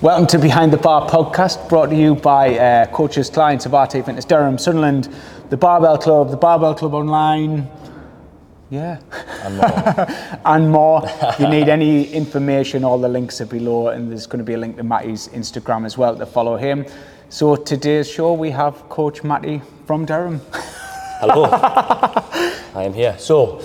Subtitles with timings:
[0.00, 3.92] Welcome to Behind the Bar podcast, brought to you by uh, coaches, clients of RT
[3.92, 5.08] Fitness Durham, Sunderland,
[5.50, 7.68] the Barbell Club, the Barbell Club Online,
[8.70, 8.98] yeah,
[9.42, 10.06] And more.
[10.44, 11.02] and more.
[11.04, 14.54] if you need any information, all the links are below, and there's going to be
[14.54, 16.84] a link to Matty's Instagram as well to follow him.
[17.28, 20.40] So today's show, we have Coach Matty from Durham.
[21.20, 21.44] Hello.
[22.74, 23.16] I am here.
[23.18, 23.60] So,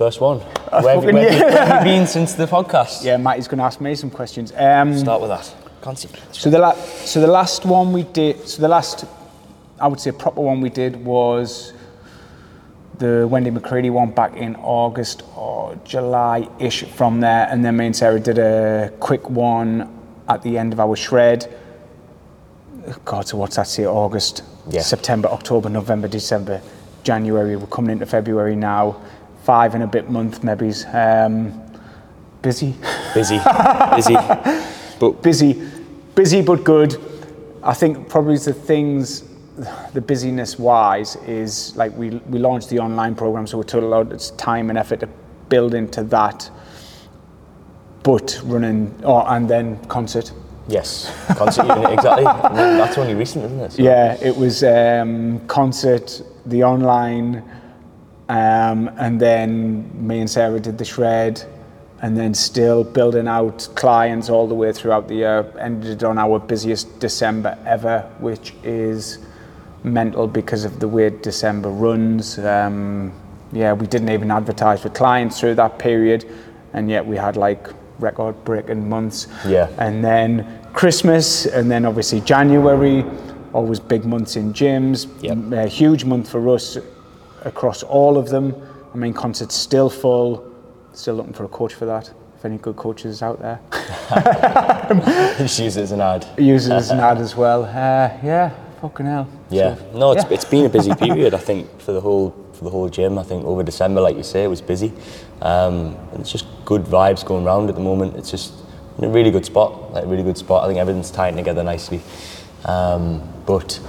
[0.00, 0.38] first one.
[0.38, 1.54] Where have, you, where, have you, yeah.
[1.54, 3.04] where have you been since the podcast?
[3.04, 4.50] Yeah, Matty's going to ask me some questions.
[4.56, 5.54] Um, Start with that.
[5.82, 6.08] Can't see.
[6.32, 6.72] So the la-
[7.04, 9.04] so the last one we did, so the last,
[9.78, 11.74] I would say proper one we did was
[12.96, 17.94] the Wendy McCready one back in August or July-ish from there, and then me and
[17.94, 19.86] Sarah did a quick one
[20.30, 21.54] at the end of our shred.
[23.04, 23.84] God, so what's that say?
[23.84, 24.80] August, Yeah.
[24.80, 26.62] September, October, November, December,
[27.02, 27.56] January.
[27.56, 28.96] We're coming into February now.
[29.44, 30.70] Five and a bit month, maybe.
[30.92, 31.52] Um,
[32.42, 32.74] busy
[33.14, 33.38] Busy.
[33.96, 34.14] Busy.
[34.98, 35.62] But busy,
[36.14, 36.96] busy but good.
[37.62, 39.24] I think probably the things,
[39.94, 43.86] the busyness wise is like we, we launched the online program, so we took a
[43.86, 45.08] lot of time and effort to
[45.48, 46.50] build into that.
[48.02, 50.32] But running, oh, and then Consett.
[50.68, 52.24] yes, Consett exactly.
[52.24, 53.72] That's only recent, isn't it?
[53.72, 57.42] So- Yeah, it was um, Consett, the online,
[58.30, 61.42] um, and then me and Sarah did the shred,
[62.00, 65.52] and then still building out clients all the way throughout the year.
[65.58, 69.18] Ended on our busiest December ever, which is
[69.82, 72.38] mental because of the way December runs.
[72.38, 73.12] Um,
[73.52, 76.24] yeah, we didn't even advertise for clients through that period,
[76.72, 79.26] and yet we had like record-breaking months.
[79.44, 79.68] Yeah.
[79.78, 83.04] And then Christmas, and then obviously January,
[83.52, 85.08] always big months in gyms.
[85.20, 85.66] Yep.
[85.66, 86.78] A huge month for us
[87.42, 88.54] across all of them.
[88.92, 90.46] I mean, Consett's still full.
[90.92, 92.12] Still looking for a coach for that.
[92.36, 93.60] If any good coaches out there,
[95.38, 96.26] Just use it as an ad.
[96.38, 97.64] use it as an ad as well.
[97.64, 99.28] Uh, yeah, fucking hell.
[99.50, 100.30] Yeah, So, no, it's, yeah.
[100.34, 101.34] it's been a busy period.
[101.34, 103.18] I think for the whole for the whole gym.
[103.18, 104.92] I think over December, like you say, it was busy.
[105.42, 108.16] Um, and it's just good vibes going round at the moment.
[108.16, 108.54] It's just
[108.98, 110.64] in a really good spot, like a really good spot.
[110.64, 112.00] I think everything's tying together nicely.
[112.64, 113.80] Um, but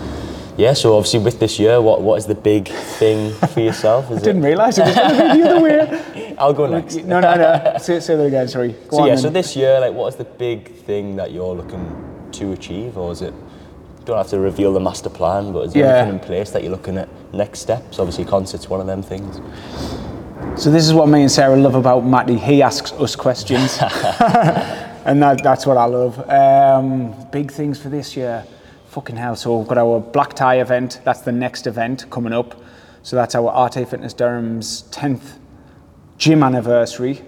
[0.58, 4.10] yeah, so obviously with this year, what what is the big thing for yourself?
[4.12, 6.36] Is Didn't realise it was going to be the other way.
[6.38, 6.96] I'll go next.
[7.04, 7.78] No, no, no.
[7.80, 8.48] Say, say that again.
[8.48, 8.70] Sorry.
[8.90, 9.22] Go So on yeah, then.
[9.24, 13.12] so this year, like, what is the big thing that you're looking to achieve, or
[13.12, 13.34] is it?
[14.06, 15.98] Don't have to reveal the master plan, but is there Yeah.
[15.98, 18.00] anything in place that you're looking at next steps?
[18.00, 19.40] Obviously, Consett's one of them things.
[20.60, 22.36] So this is what me and Sarah love about Matty.
[22.38, 23.78] He asks us questions,
[25.06, 26.18] and that, that's what I love.
[26.30, 28.44] Um, big things for this year,
[28.92, 29.36] fucking hell.
[29.38, 31.00] So we've got our black tie event.
[31.06, 32.62] That's the next event coming up.
[33.04, 35.38] So that's our RT Fitness Durham's 10th
[36.18, 37.22] gym anniversary.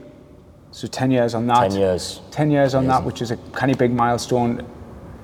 [0.72, 1.72] So 10 years on that.
[1.72, 2.20] 10 years.
[2.32, 4.68] 10 years on that, which is a kind of big milestone.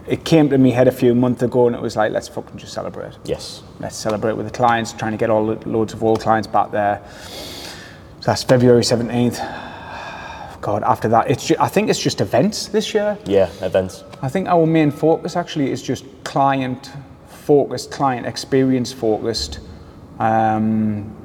[0.08, 2.58] It came to me head a few months ago, and it was like, let's fucking
[2.58, 3.62] just celebrate Yes.
[3.80, 7.02] let's celebrate with the clients, trying to get all loads of old clients back there.
[8.22, 9.38] So that's February 17th.
[10.62, 13.18] God, after that, it's ju- I think it's just events this year.
[13.26, 14.04] Yeah, events.
[14.22, 16.92] I think our main focus actually is just client
[17.28, 19.60] focused, client experience focused,
[20.20, 21.16] um,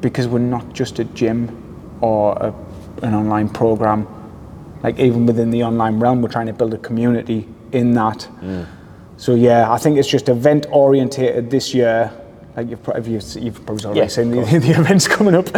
[0.00, 2.54] because we're not just a gym or a,
[3.02, 4.06] an online program.
[4.82, 8.28] Like even within the online realm, we're trying to build a community in that.
[9.16, 12.10] So yeah, I think it's just event orientated this year.
[12.56, 15.48] Like you've probably, you've, you've probably already Yeah, seen the, the events coming up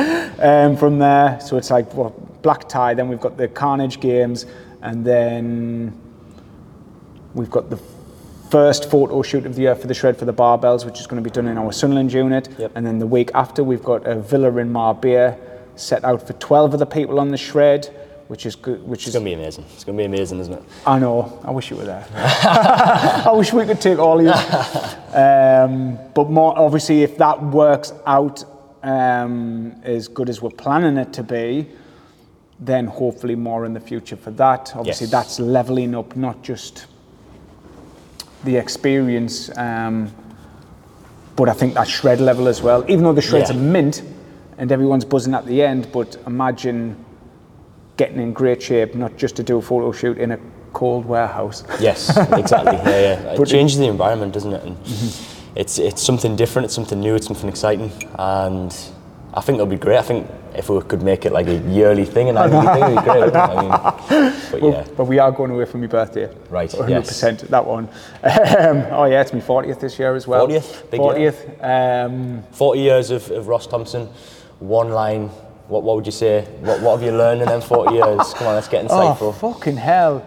[0.41, 1.41] um, from there.
[1.41, 2.11] So it's like well,
[2.43, 2.95] black tie.
[2.95, 4.45] Then we've got the Carnage Games,
[4.83, 5.99] and then
[7.35, 7.79] we've got the
[8.51, 11.23] first photo shoot of the year for the shred for the barbells, which is going
[11.23, 12.49] to be done in our Sunderland unit.
[12.59, 12.73] Yep.
[12.75, 15.37] And then the week after, we've got a villa in Marbella
[15.77, 17.87] set out for 12 of the people on the shred,
[18.29, 18.87] which is good.
[18.87, 19.65] Which It's is gonna be amazing.
[19.75, 20.63] It's gonna be amazing, isn't it?
[20.87, 21.41] I know.
[21.45, 22.07] I wish you were there.
[22.15, 24.33] I wish we could take all of you.
[25.15, 28.45] Um, but more obviously, if that works out
[28.83, 31.69] um, as good as we're planning it to be,
[32.59, 34.73] then hopefully more in the future for that.
[34.75, 35.13] Obviously, Yes.
[35.13, 36.87] that's leveling up not just
[38.45, 40.11] the experience, um,
[41.37, 42.85] but I think that shred level as well.
[42.89, 43.57] Even though the shreds Yeah.
[43.57, 44.03] are mint
[44.59, 46.97] and everyone's buzzing at the end, but imagine
[47.97, 50.39] getting in great shape, not just to do a photo shoot in a
[50.73, 51.65] cold warehouse.
[51.81, 52.77] Yes, exactly.
[52.77, 53.33] Yeah, yeah.
[53.33, 54.63] It But- changes the environment, doesn't it?
[54.65, 54.77] And
[55.57, 56.65] it's it's something different.
[56.67, 57.15] It's something new.
[57.15, 58.75] It's something exciting, and
[59.37, 59.99] I think it'll be great.
[59.99, 62.99] I think if we could make it like a yearly thing, and annually thing, it'd
[62.99, 63.35] be great.
[63.35, 63.71] I mean,
[64.53, 66.33] but Well, yeah, But we are going away for my birthday.
[66.49, 67.89] Right, 100% that one.
[68.25, 70.47] Um, oh yeah, it's my 40th this year as well.
[70.47, 70.91] 40th?
[70.91, 71.33] Big year.
[71.33, 72.07] 40th.
[72.07, 74.07] Um, forty years of, of Ross Thompson.
[74.61, 75.29] One line.
[75.67, 76.43] What what would you say?
[76.61, 78.35] What what have you learned in them forty years?
[78.35, 79.21] Come on, let's get insightful.
[79.23, 80.25] oh, fucking hell.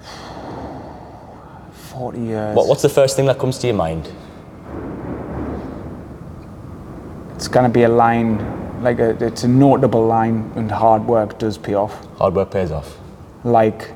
[1.72, 2.56] 40 years.
[2.56, 4.10] What, what's the first thing that comes to your mind?
[7.40, 11.38] It's going to be a line, like a, it's a notable line, and hard work
[11.38, 12.04] does pay off.
[12.18, 12.98] Hard work pays off.
[13.44, 13.92] Like,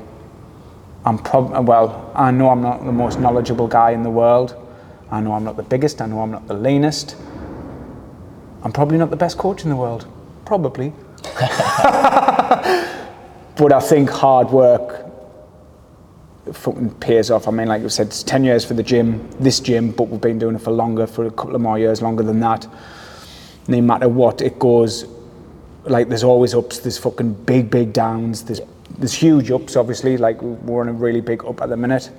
[1.05, 4.55] I'm probably, well, I know I'm not the most knowledgeable guy in the world.
[5.11, 6.01] I know I'm not the biggest.
[6.01, 7.17] I know I'm not the leanest.
[8.63, 10.07] I'm probably not the best coach in the world.
[10.43, 10.91] Probably.
[11.21, 11.43] but
[13.71, 15.05] I think hard work
[16.51, 17.47] fucking pays off.
[17.47, 20.19] I mean, like you said, it's 10 years for the gym, this gym, but we've
[20.19, 22.67] been doing it for longer, for a couple of more years, longer than that.
[23.67, 25.05] No matter what, it goes,
[25.85, 28.61] like there's always ups, there's fucking big, big downs, there's,
[28.97, 32.11] there's huge ups, obviously, like we're on a really big up at the minute.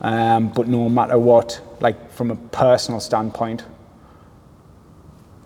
[0.00, 3.64] Um, but no matter what, like from a personal standpoint,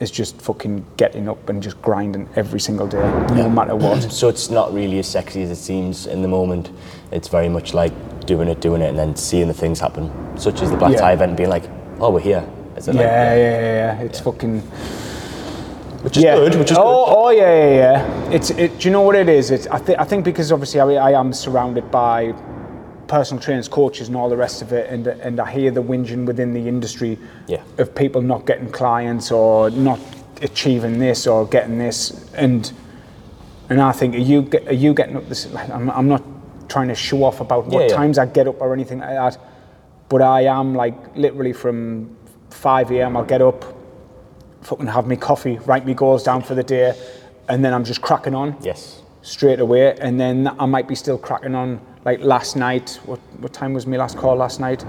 [0.01, 3.03] it's just fucking getting up and just grinding every single day,
[3.35, 4.03] no matter what.
[4.13, 6.71] So it's not really as sexy as it seems in the moment.
[7.13, 7.93] It's very much like
[8.27, 11.01] doing it, doing it, and then seeing the things happen, such as the black Yeah.
[11.01, 11.65] tie event, being like,
[12.01, 12.45] "Oh, we're here."
[12.77, 13.61] It Yeah, like, yeah, yeah,
[13.97, 14.01] yeah.
[14.01, 14.63] It's fucking.
[16.05, 16.37] Which is yeah.
[16.37, 16.55] good.
[16.57, 17.15] Which is oh, good.
[17.17, 18.31] oh, yeah, yeah, yeah.
[18.31, 18.51] It's.
[18.51, 19.51] It, do you know what it is?
[19.51, 19.67] It's.
[19.69, 19.99] I think.
[19.99, 22.33] I think because obviously I, I am surrounded by
[23.09, 26.27] personal trainers, coaches, and all the rest of it, and and I hear the whinging
[26.27, 27.63] within the industry Yeah.
[27.79, 29.99] of people not getting clients or not
[30.43, 32.71] achieving this or getting this, and
[33.71, 35.53] and I think are you are you getting up this?
[35.55, 36.23] I'm, I'm not
[36.69, 37.97] trying to show off about what Yeah, yeah.
[37.97, 39.39] times I get up or anything like that,
[40.09, 42.15] but I am like literally from
[42.51, 43.17] 5 a.m.
[43.17, 43.65] I'll get up,
[44.65, 46.95] fucking have me coffee, write me goals down for the day,
[47.49, 49.03] and then I'm just cracking on Yes.
[49.23, 49.97] straight away.
[49.99, 51.81] And then I might be still cracking on.
[52.05, 54.85] Like last night, what what time was my last call last night?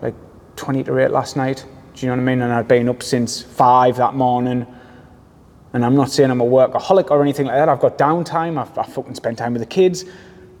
[0.00, 0.14] Like
[0.56, 1.64] 20 to 8 last night.
[1.94, 2.42] Do you know what I mean?
[2.42, 4.66] And I'd been up since five that morning.
[5.72, 7.68] And I'm not saying I'm a workaholic or anything like that.
[7.68, 8.58] I've got downtime.
[8.60, 10.04] I've, I fucking spend time with the kids.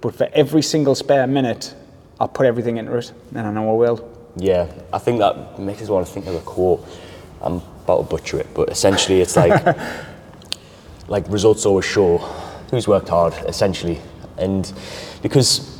[0.00, 1.74] But for every single spare minute,
[2.18, 3.12] I'll put everything into it.
[3.34, 4.08] And I know I will.
[4.36, 6.84] Yeah, I think that makes us want to think of a quote.
[7.42, 9.64] I'm about to butcher it, but essentially it's like,
[11.08, 12.18] like results always show
[12.70, 14.00] who's worked hard, essentially.
[14.38, 14.72] And
[15.22, 15.78] because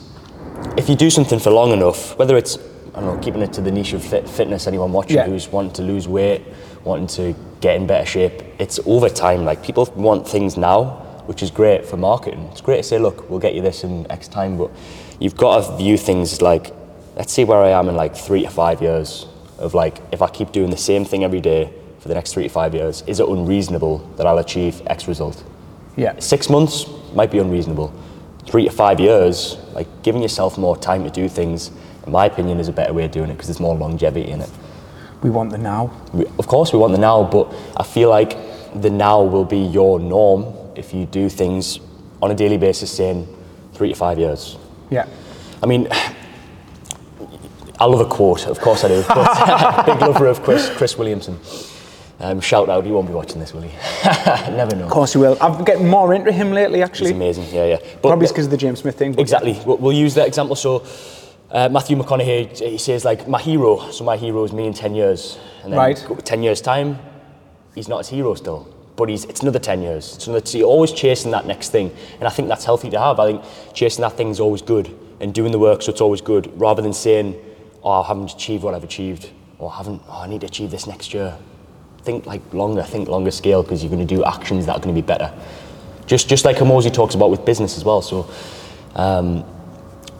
[0.76, 2.58] if you do something for long enough, whether it's,
[2.94, 5.26] I don't know, keeping it to the niche of fit, fitness, anyone watching Yeah.
[5.26, 6.42] who's wanting to lose weight,
[6.84, 9.44] wanting to get in better shape, it's over time.
[9.44, 10.84] Like people want things now,
[11.26, 12.48] which is great for marketing.
[12.52, 14.70] It's great to say, look, we'll get you this in X time, but
[15.20, 16.72] you've got to view things like,
[17.16, 19.26] let's see where I am in like three to five years
[19.62, 22.44] of like, if I keep doing the same thing every day for the next three
[22.44, 25.42] to five years, is it unreasonable that I'll achieve X result?
[25.96, 26.18] Yeah.
[26.18, 27.92] Six months might be unreasonable.
[28.46, 31.70] Three to five years, like giving yourself more time to do things,
[32.06, 34.40] in my opinion, is a better way of doing it because there's more longevity in
[34.40, 34.50] it.
[35.22, 35.92] We want the now.
[36.12, 38.36] We, of course, we want the now, but I feel like
[38.74, 41.78] the now will be your norm if you do things
[42.20, 43.28] on a daily basis, saying
[43.74, 44.56] three to five years.
[44.90, 45.06] Yeah.
[45.62, 45.88] I mean,
[47.82, 49.02] I love a quote, of course I do.
[49.08, 51.36] But big lover of Chris, Chris Williamson.
[52.20, 53.70] Um, shout out, he won't be watching this, will he?
[54.52, 54.84] Never know.
[54.84, 55.36] Of course you will.
[55.40, 57.10] I've getting more into him lately, He's actually.
[57.10, 57.76] amazing, yeah, yeah.
[58.00, 59.12] But Probably because of the James Smith thing.
[59.14, 59.60] but- Exactly.
[59.66, 60.54] We'll, we'll use that example.
[60.54, 60.86] So,
[61.50, 63.90] uh, Matthew McConaughey, he says like my hero.
[63.90, 66.06] So my hero is me in ten years, and then Right.
[66.24, 67.00] ten years time,
[67.74, 68.68] he's not his hero still.
[68.94, 70.14] But he's it's another ten years.
[70.14, 70.46] It's another.
[70.46, 71.90] So you're always chasing that next thing,
[72.20, 73.18] and I think that's healthy to have.
[73.18, 73.42] I think
[73.74, 76.80] chasing that thing is always good, and doing the work so it's always good, rather
[76.82, 77.34] than saying,
[77.84, 80.02] "Oh, I haven't achieved what I've achieved," or "I haven't.
[80.08, 81.36] Oh, I need to achieve this next year."
[82.02, 82.82] Think like longer.
[82.82, 85.32] Think longer scale because you're going to do actions that are going to be better.
[86.06, 88.02] Just just like Hormozi talks about with business as well.
[88.02, 88.28] So.
[88.94, 89.44] Um,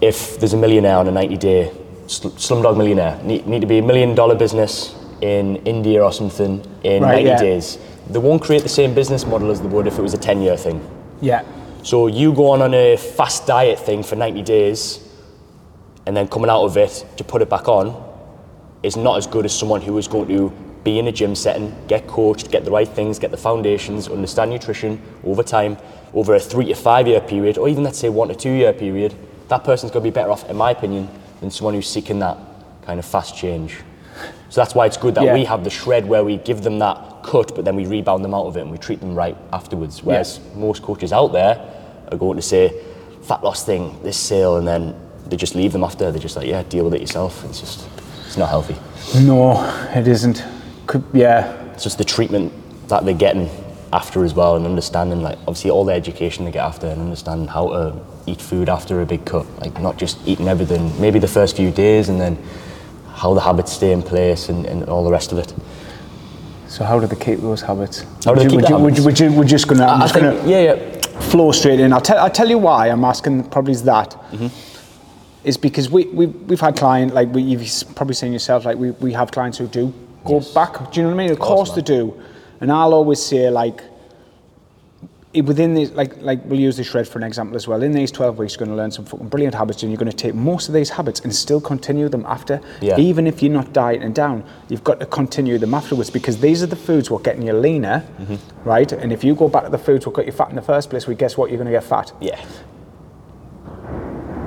[0.01, 1.71] if there's a millionaire on a 90 day
[2.09, 6.61] sl- slumdog millionaire need, need to be a million dollar business in india or something
[6.83, 7.37] in Right, 90 yeah.
[7.39, 7.79] days
[8.11, 10.41] they won't create the same business model as they would if it was a 10
[10.43, 10.81] year thing
[11.21, 11.45] Yeah.
[11.85, 14.99] so you go on on a fast diet thing for 90 days
[16.07, 18.11] and then coming out of it to put it back on
[18.83, 20.51] is not as good as someone who is going to
[20.83, 24.51] be in a gym setting, get coached, get the right things, get the foundations, understand
[24.51, 25.77] nutrition over time,
[26.13, 28.73] over a three to five year period, or even let's say one to two year
[28.73, 29.15] period,
[29.49, 31.09] that person's going to be better off, in my opinion,
[31.41, 32.37] than someone who's seeking that
[32.85, 33.77] kind of fast change.
[34.49, 35.35] So that's why it's good that Yeah.
[35.35, 38.35] we have the shred where we give them that cut, but then we rebound them
[38.35, 40.03] out of it and we treat them right afterwards.
[40.03, 41.61] Whereas most coaches out there
[42.11, 42.75] are going to say,
[43.23, 44.95] fat loss thing, this sale, and then
[45.29, 46.11] they just leave them after.
[46.11, 47.45] They're just like, yeah, deal with it yourself.
[47.47, 47.89] It's just,
[48.27, 48.77] it's not healthy.
[49.21, 49.63] No,
[49.95, 50.45] it isn't.
[50.87, 51.53] Could, yeah.
[51.75, 52.53] It's just the treatment
[52.89, 53.49] that they're getting
[53.93, 57.47] after as well and understanding like obviously all the education they get after and understanding
[57.47, 61.29] how to eat food after a big cut like not just eating everything maybe the
[61.29, 62.39] first few days and then
[63.13, 65.53] how the habits stay in place and, and all the rest of it
[66.69, 68.07] So how do they keep those habits?
[68.25, 69.85] How do they Would you- keep you- would you- would you- We're just gonna.
[69.85, 71.01] I'm I just think gonna yeah yeah
[71.31, 71.93] flow straight in.
[71.93, 72.19] I'll tell.
[72.19, 73.45] I'll tell you why I'm asking.
[73.51, 74.11] Probably is that.
[74.33, 74.49] Mm-hmm.
[75.45, 78.91] Is because we, we we've had client like we, you've probably seen yourself like we,
[78.93, 79.93] we have clients who do
[80.25, 80.93] go back.
[80.93, 81.33] Do you know what I mean?
[81.33, 82.21] Of course, they do,
[82.61, 83.83] and I'll always say like
[85.35, 87.83] within these like like we'll use the shred for an example as well.
[87.83, 90.11] In these twelve weeks, you're going to learn some fucking brilliant habits, and you're going
[90.11, 92.61] to take most of these habits and still continue them after.
[92.83, 92.99] Yeah.
[92.99, 96.67] Even if you're not dieting down, you've got to continue them afterwards because these are
[96.67, 98.69] the foods what getting you leaner, Mm-hmm.
[98.69, 98.93] right?
[98.93, 100.91] And if you go back to the foods what got you fat in the first
[100.91, 102.13] place, we guess what you're going to get fat.
[102.21, 102.45] Yeah.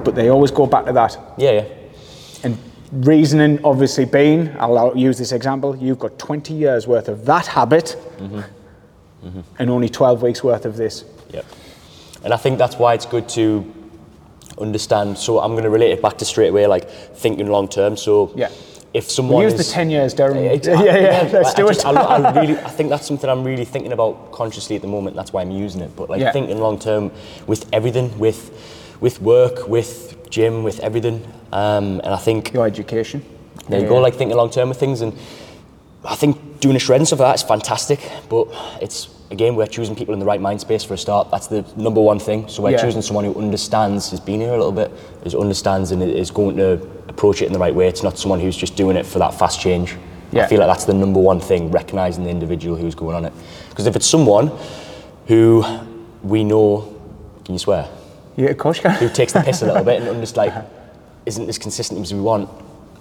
[0.05, 1.17] But they always go back to that.
[1.37, 1.65] Yeah, yeah.
[2.43, 2.57] And
[2.91, 7.97] reasoning obviously being, I'll use this example, you've got 20 years worth of that habit
[8.19, 9.39] mm-hmm.
[9.59, 11.03] and only 12 weeks worth of this.
[11.33, 11.41] Yeah.
[12.23, 13.71] And I think that's why it's good to
[14.59, 15.17] understand.
[15.17, 17.97] So I'm going to relate it back to straight away, like thinking long term.
[17.97, 18.49] So Yeah.
[18.93, 20.47] if someone We'll use is, the 10 years, Darren.
[20.55, 21.85] Ex- Yeah, yeah, let's I do just- it.
[21.87, 25.15] I, I really, I think that's something I'm really thinking about consciously at the moment.
[25.15, 25.95] That's why I'm using it.
[25.95, 26.31] But like Yeah.
[26.31, 27.11] thinking long term
[27.47, 28.51] with everything, with
[29.01, 31.25] with work, with gym, with everything.
[31.51, 33.23] Um, and I think Your education.
[33.69, 35.01] there you go, like thinking long term with things.
[35.01, 35.13] And
[36.03, 37.99] I think doing a shred and stuff like that is fantastic.
[38.29, 38.47] But
[38.81, 41.31] it's again, we're choosing people in the right mind space for a start.
[41.31, 42.47] That's the number one thing.
[42.47, 42.81] So we're Yeah.
[42.81, 44.91] choosing someone who understands, has been here a little bit,
[45.23, 46.73] is understands and is going to
[47.07, 47.87] approach it in the right way.
[47.87, 49.95] It's not someone who's just doing it for that fast change.
[50.31, 50.43] Yeah.
[50.43, 53.33] I feel like that's the number one thing, recognizing the individual who's going on it.
[53.69, 54.51] Because if it's someone
[55.27, 55.63] who
[56.23, 56.93] we know,
[57.45, 57.87] can you swear?
[58.35, 60.53] Yeah, of course you who takes the piss a little bit and I'm just like
[61.25, 62.49] isn't this consistent as we want.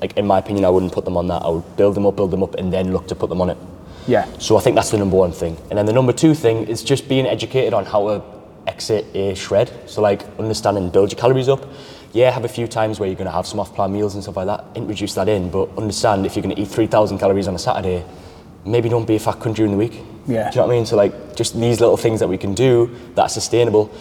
[0.01, 1.43] Like in my opinion, I wouldn't put them on that.
[1.43, 3.51] I would build them up, build them up, and then look to put them on
[3.51, 3.59] it.
[4.07, 4.27] Yeah.
[4.39, 5.57] So I think that's the number one thing.
[5.71, 8.25] And then the number two thing is just being educated on how to
[8.67, 9.73] exit a shred.
[9.87, 11.65] So like understanding build your calories up.
[12.13, 14.37] Yeah, have a few times where you're going to have some off-plan meals and stuff
[14.37, 14.65] like that.
[14.77, 18.05] Introduce that in, but understand if you're going to eat 3,000 calories on a Saturday,
[18.65, 20.01] maybe don't be a fat cunt during the week.
[20.27, 20.49] Yeah.
[20.49, 20.87] Do you know what I mean?
[20.87, 23.93] So like just these little things that we can do that are sustainable.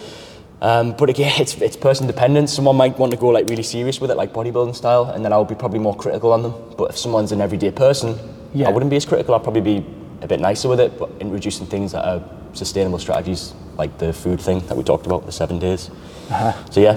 [0.64, 2.48] Um, but again, it's it's person dependent.
[2.48, 5.32] Someone might want to go like really serious with it, like bodybuilding style, and then
[5.32, 6.54] I'll be probably more critical on them.
[6.78, 8.18] But if someone's an everyday person,
[8.54, 8.68] Yeah.
[8.68, 9.34] I wouldn't be as critical.
[9.34, 9.84] I'd probably be
[10.22, 12.22] a bit nicer with it, but introducing things that are
[12.54, 15.90] sustainable strategies, like the food thing that we talked about, the seven days.
[16.30, 16.52] Uh-huh.
[16.70, 16.96] So yeah,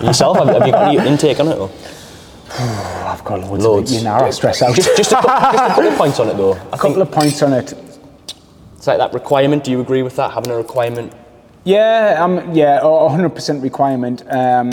[0.00, 1.58] yourself, have, have you got any intake on it?
[1.58, 1.68] Or?
[3.12, 3.90] I've got loads, Loads.
[3.90, 3.98] of it.
[3.98, 4.74] You know, I stress out.
[4.74, 6.52] Just, just, a, just a couple of points on it though.
[6.72, 7.74] A couple of points on it.
[8.76, 9.64] it's like that requirement.
[9.64, 10.32] Do you agree with that?
[10.32, 11.12] Having a requirement?
[11.64, 14.22] Yeah, um, yeah, a 100% requirement.
[14.28, 14.70] Um,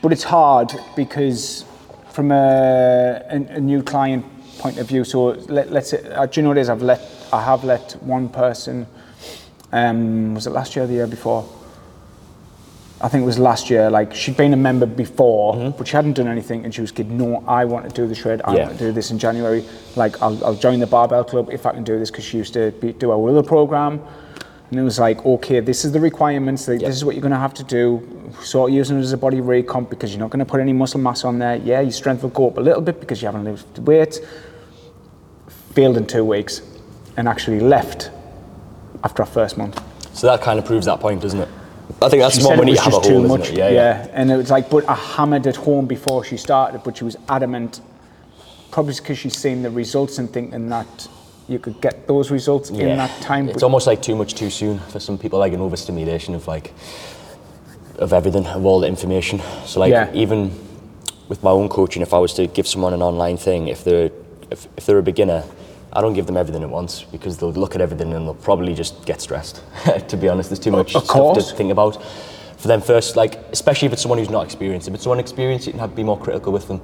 [0.00, 1.64] but it's hard because
[2.10, 4.24] from a, a, a new client
[4.58, 6.68] point of view, so let, let's say, uh, do you know what it is?
[6.70, 8.86] I've let, I have let one person,
[9.72, 11.46] um, was it last year or the year before?
[12.98, 16.14] I think it was last year, like she'd been a member before, but she hadn't
[16.14, 18.66] done anything and she was kid, no, I want to do the shred, I Yeah.
[18.68, 19.66] want to do this in January.
[19.96, 22.54] Like, I'll, I'll join the barbell club if I can do this because she used
[22.54, 24.00] to be, do our other program.
[24.70, 26.88] And it was like, okay, this is the requirements, like, Yep.
[26.88, 28.02] this is what you're going to have to do.
[28.42, 30.72] Sort of using it as a body recomp because you're not going to put any
[30.72, 31.56] muscle mass on there.
[31.56, 34.18] Yeah, your strength will go up a little bit because you haven't lifted weight.
[35.72, 36.62] Failed in two weeks
[37.16, 38.10] and actually left
[39.04, 39.80] after our first month.
[40.16, 41.48] So that kind of proves that point, doesn't it?
[42.02, 43.50] I think that's more when you have a hole, much.
[43.50, 43.58] it?
[43.58, 44.08] Yeah, yeah.
[44.12, 47.16] and it was like, but I hammered it home before she started, but she was
[47.28, 47.80] adamant,
[48.70, 51.08] probably because she's seen the results and thinking that
[51.48, 53.48] you could get those results in that time.
[53.48, 56.72] It's almost like too much too soon for some people, like an overstimulation of like
[57.98, 59.40] of everything, of all the information.
[59.64, 60.10] So like Yeah.
[60.12, 60.50] even
[61.28, 64.10] with my own coaching, if I was to give someone an online thing, if they're
[64.50, 65.44] if, if they're a beginner,
[65.92, 68.74] I don't give them everything at once because they'll look at everything and they'll probably
[68.74, 69.62] just get stressed.
[70.08, 72.02] to be honest, there's too much stuff to think about.
[72.58, 74.88] For them first, like especially if it's someone who's not experienced.
[74.88, 76.80] If it's someone experienced, you can have, be more critical with them.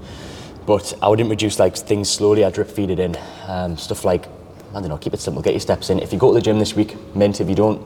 [0.66, 2.44] But I would introduce like things slowly.
[2.44, 3.16] I drip feed it in,
[3.48, 4.28] um, stuff like
[4.74, 5.42] I don't know, keep it simple.
[5.42, 5.98] Get your steps in.
[5.98, 7.40] If you go to the gym this week, mint.
[7.40, 7.80] If you don't,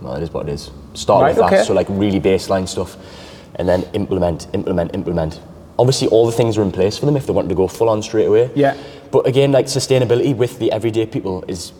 [0.00, 0.70] well, it is what it is.
[0.94, 1.66] Start Right, with that.
[1.66, 2.96] So like really baseline stuff,
[3.56, 5.40] and then implement, implement, implement.
[5.78, 7.88] Obviously, all the things are in place for them if they want to go full
[7.88, 8.50] on straight away.
[8.54, 8.76] Yeah.
[9.10, 11.72] But again, like sustainability with the everyday people is,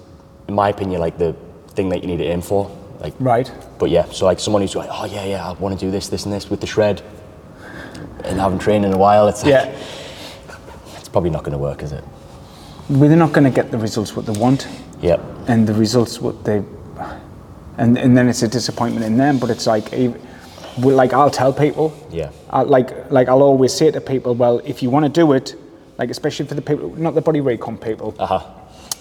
[0.49, 1.35] in my opinion, like the
[1.69, 2.69] thing that you need to aim for.
[3.00, 3.50] Like, Right.
[3.79, 6.09] but yeah, so like someone who's like, oh yeah, yeah, I want to do this,
[6.09, 7.03] this, and this with the shred,
[8.25, 9.29] and haven't trained in a while.
[9.29, 9.76] It's like, Yeah.
[10.99, 12.03] it's probably not going to work, is it?
[12.88, 14.69] Well, they're not going to get the results what they want,
[15.00, 15.21] Yep.
[15.49, 16.62] and the results what they,
[17.79, 19.38] and and then it's a disappointment in them.
[19.38, 19.91] But it's like,
[20.79, 22.31] like I'll tell people, Yeah.
[22.50, 25.55] I, like like I'll always say to people, well, if you want to do it,
[25.99, 28.41] like especially for the people, not the body recomp people, Uh huh.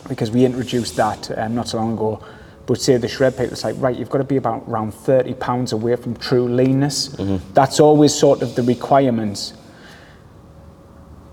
[0.07, 2.19] because we introduced that um, not so long ago.
[2.65, 5.33] But say the shred people, it's like right, you've got to be about around thirty
[5.33, 7.09] pounds away from true leanness.
[7.53, 9.51] That's always sort of the requirements.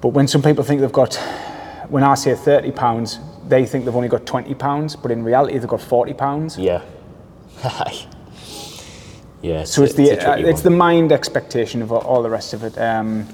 [0.00, 1.14] But when some people think they've got,
[1.90, 3.18] when I say thirty pounds,
[3.48, 6.56] they think they've only got twenty pounds, but in reality they've got forty pounds.
[6.58, 6.82] Yeah.
[9.42, 9.64] Yeah.
[9.64, 12.62] So it's, the tricky uh, it's the mind expectation of all- all the rest of
[12.62, 12.76] it.
[12.78, 13.26] Um,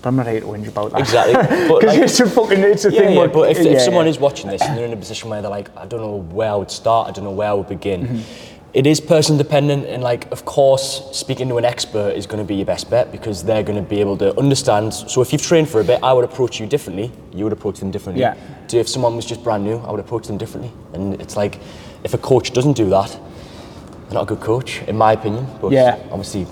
[0.00, 1.00] but I'm not here to whinge about that.
[1.00, 1.34] Exactly.
[1.68, 3.12] Because like- it's a fucking it's a Yeah, thing.
[3.12, 4.10] yeah, where- but if, yeah, if someone yeah.
[4.12, 6.50] is watching this and they're in a position where they're like, I don't know where
[6.50, 8.53] I would start, I don't know where I would begin, Mm-hmm.
[8.74, 9.86] It is person dependent.
[9.86, 13.12] And like, of course, speaking to an expert is going to be your best bet
[13.12, 14.92] because they're going to be able to understand.
[14.92, 17.12] So if you've trained for a bit, I would approach you differently.
[17.32, 18.22] You would approach them differently.
[18.22, 18.34] Yeah.
[18.68, 20.72] To if someone was just brand new, I would approach them differently.
[20.92, 21.60] And it's like,
[22.02, 25.46] if a coach doesn't do that, they're not a good coach, in my opinion.
[25.60, 25.98] But Yeah.
[26.10, 26.46] obviously.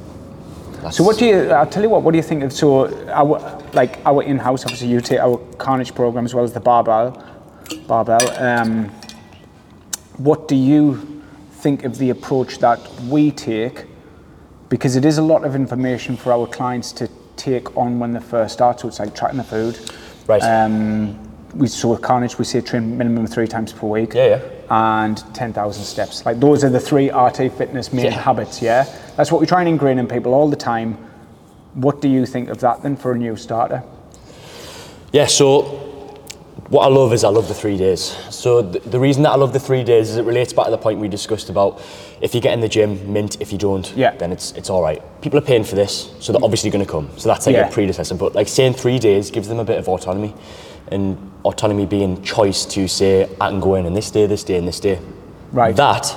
[0.80, 1.50] That's, So what do you?
[1.50, 2.02] I'll tell you what.
[2.02, 3.38] What do you think of so our
[3.72, 4.64] like our in-house?
[4.64, 7.22] Obviously, you take our carnage program as well as the barbell.
[7.86, 8.20] Barbell.
[8.36, 8.90] Um,
[10.18, 11.21] what do you
[11.62, 13.84] think of the approach that we take?
[14.68, 18.20] Because it is a lot of information for our clients to take on when they
[18.20, 18.80] first start.
[18.80, 19.78] So it's like tracking the food.
[20.26, 20.42] Right.
[20.42, 21.18] Um,
[21.54, 24.14] we so with carnage we say train minimum three times per week.
[24.14, 24.40] Yeah, yeah.
[24.70, 26.24] And ten thousand steps.
[26.26, 28.10] Like those are the three RT fitness main Yeah.
[28.12, 28.60] habits.
[28.62, 28.84] Yeah.
[29.16, 30.96] That's what we try and ingrain in people all the time.
[31.74, 33.82] What do you think of that then for a new starter?
[35.12, 35.91] Yeah, so
[36.72, 38.16] what I love is I love the three days.
[38.30, 40.70] So th- the reason that I love the three days is it relates back to
[40.70, 41.82] the point we discussed about
[42.22, 43.36] if you get in the gym, mint.
[43.42, 44.16] If you don't, Yeah.
[44.16, 45.02] then it's it's all right.
[45.20, 47.10] People are paying for this, so they're obviously going to come.
[47.18, 47.68] So that's like Yeah.
[47.68, 48.14] a predecessor.
[48.14, 50.32] But like saying three days gives them a bit of autonomy,
[50.90, 54.56] and autonomy being choice to say I can go in on this day, this day,
[54.56, 54.98] and this day.
[55.52, 55.76] Right.
[55.76, 56.16] That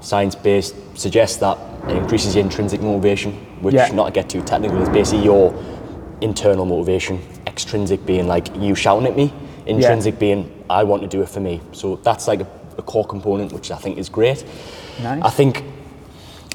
[0.00, 1.56] science-based suggests that
[1.88, 3.32] it increases your intrinsic motivation,
[3.62, 3.88] which Yeah.
[3.94, 5.54] not to get too technical is basically your
[6.20, 7.18] internal motivation.
[7.46, 9.32] Extrinsic being like you shouting at me,
[9.66, 11.60] intrinsic being I want to do it for me.
[11.72, 12.46] So that's like a,
[12.78, 14.44] a core component, which I think is great.
[15.02, 15.22] Nice.
[15.22, 15.64] I think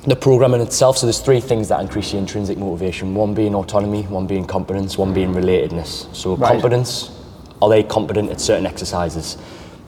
[0.03, 0.97] the program in itself.
[0.97, 3.15] So there's three things that increase your intrinsic motivation.
[3.15, 6.13] One being autonomy, one being competence, one being relatedness.
[6.15, 6.51] So Right.
[6.51, 7.09] competence,
[7.61, 9.37] are they competent at certain exercises?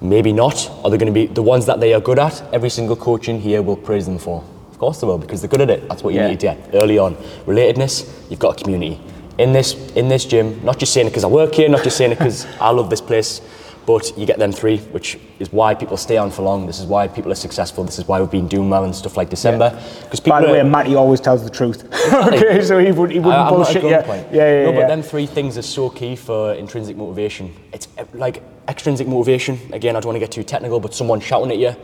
[0.02, 0.70] Maybe not.
[0.84, 2.42] Are they going to be the ones that they are good at?
[2.54, 4.44] Every single coach in here will praise them for.
[4.72, 5.88] Of course they will, because they're good at it.
[5.90, 6.28] That's what you Yeah.
[6.30, 7.16] need to get early on.
[7.48, 9.00] Relatedness, you've got a community.
[9.38, 11.98] In this in this gym, not just saying it because I work here, not just
[11.98, 13.40] saying it because I love this place,
[13.86, 16.66] but you get them three, which is why people stay on for long.
[16.66, 17.84] This is why people are successful.
[17.84, 19.70] This is why we've been doing well and stuff like December.
[20.04, 21.84] Because people By the are- way, Matty always tells the truth.
[22.14, 24.28] okay, so he, would, he wouldn't I, bullshit point.
[24.32, 24.80] Yeah, yeah, No, yeah.
[24.82, 27.54] but them three things are so key for intrinsic motivation.
[27.72, 29.60] It's like extrinsic motivation.
[29.72, 31.76] Again, I don't want to get too technical, but someone shouting at you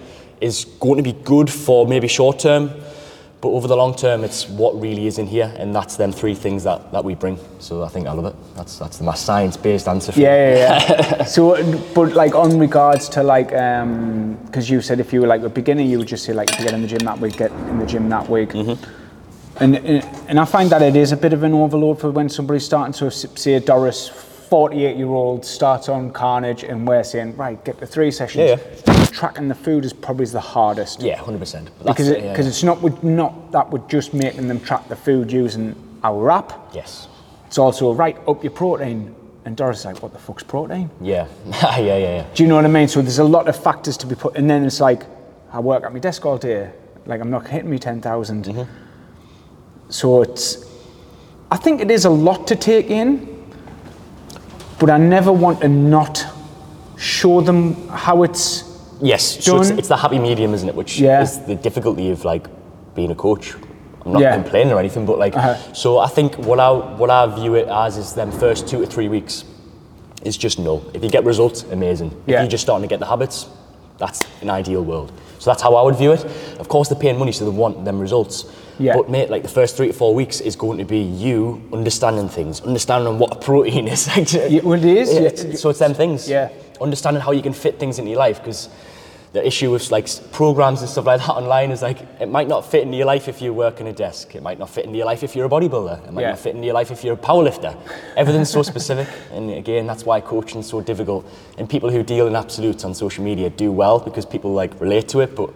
[0.42, 2.72] is going to be good for maybe short term,
[3.44, 6.34] but over the long term, it's what really is in here, and that's them three
[6.34, 7.38] things that, that we bring.
[7.60, 8.36] So I think I love it.
[8.56, 10.14] That's that's my science-based answer.
[10.14, 10.28] For you.
[10.28, 11.24] Yeah, yeah, yeah.
[11.36, 11.62] so,
[11.94, 15.50] but like on regards to like, um, because you said if you were like a
[15.50, 17.52] beginner, you would just say like if you get in the gym that week, get
[17.52, 18.52] in the gym that week.
[18.52, 19.62] Mm-hmm.
[19.62, 22.30] And, and and I find that it is a bit of an overload for when
[22.30, 22.96] somebody's starting.
[23.06, 24.08] S- say Doris,
[24.54, 28.62] 48 year old, starts on Carnage, and we're saying, right, get the three sessions.
[28.62, 31.02] Yeah, Tracking the food is probably the hardest.
[31.02, 31.72] Yeah, hundred percent.
[31.80, 35.32] Because it, cause it's not with, not that we're just making them track the food
[35.32, 36.54] using our app.
[36.72, 37.08] yes.
[37.48, 39.16] It's also right up your protein.
[39.46, 40.92] And Doris is like, what the fuck's protein?
[41.02, 42.26] Yeah, yeah, yeah, yeah.
[42.36, 42.88] Do you know what I mean?
[42.88, 45.02] So there's a lot of factors to be put, and then it's like,
[45.52, 46.72] I work at my desk all day,
[47.08, 48.46] like I'm not hitting me 10,000.
[48.46, 48.72] Mm-hmm.
[49.90, 50.64] So it's,
[51.50, 53.33] I think it is a lot to take in,
[54.80, 56.26] but I never want to not
[56.98, 58.70] show them how it's,
[59.02, 59.80] Yes, so it's, Done.
[59.80, 60.76] it's the happy medium, isn't it?
[60.76, 61.22] Which Yeah.
[61.22, 62.48] is the difficulty of like
[62.96, 63.54] being a coach.
[64.06, 64.34] I'm not Yeah.
[64.34, 65.56] complaining or anything, but like, Uh-huh.
[65.74, 68.86] so I think what I what I view it as is them first two to
[68.86, 69.44] three weeks
[70.24, 70.82] is just no.
[70.94, 72.12] If you get results, amazing.
[72.12, 72.42] If Yeah.
[72.42, 73.48] you're just starting to get the habits,
[73.98, 75.12] that's an ideal world.
[75.44, 76.24] So that's how I would view it.
[76.58, 78.46] Of course, they're paying money, so they want them results.
[78.80, 78.96] Yeah.
[78.96, 82.30] But mate, like the first three to four weeks is going to be you understanding
[82.30, 84.08] things, understanding what a protein is.
[84.34, 86.30] Yeah, well, it is, Yeah, so it's them things.
[86.30, 86.48] Yeah.
[86.80, 88.70] Understanding how you can fit things into your life because
[89.34, 92.64] the issue with like programs and stuff like that online is like it might not
[92.70, 94.36] fit into your life if you work in a desk.
[94.36, 96.08] It might not fit into your life if you're a bodybuilder.
[96.08, 96.30] It might Yeah.
[96.30, 97.76] not fit into your life if you're a powerlifter.
[98.16, 101.26] Everything's so specific, and again, that's why coaching is so difficult.
[101.58, 105.08] And people who deal in absolutes on social media do well because people like relate
[105.10, 105.50] to it, but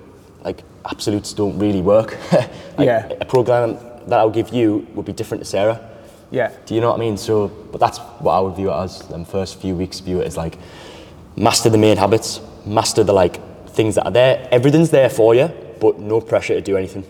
[0.43, 2.17] like absolutes don't really work.
[2.33, 3.07] like, Yeah.
[3.21, 5.79] A program that I'll give you would be different to Sarah.
[6.31, 6.51] yeah.
[6.65, 7.17] Do you know what I mean?
[7.17, 8.99] So, but that's what I would view it as.
[9.07, 10.57] Them first few weeks view it as like
[11.35, 13.39] master the main habits, master the like
[13.77, 14.47] things that are there.
[14.51, 15.47] Everything's there for you,
[15.79, 17.05] but no pressure to do anything.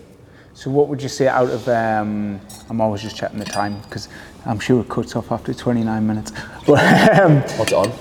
[0.54, 4.08] So what would you say out of, um, I'm always just checking the time because
[4.44, 6.32] I'm sure it cuts off after 29 minutes.
[6.66, 7.92] But um, What's it on?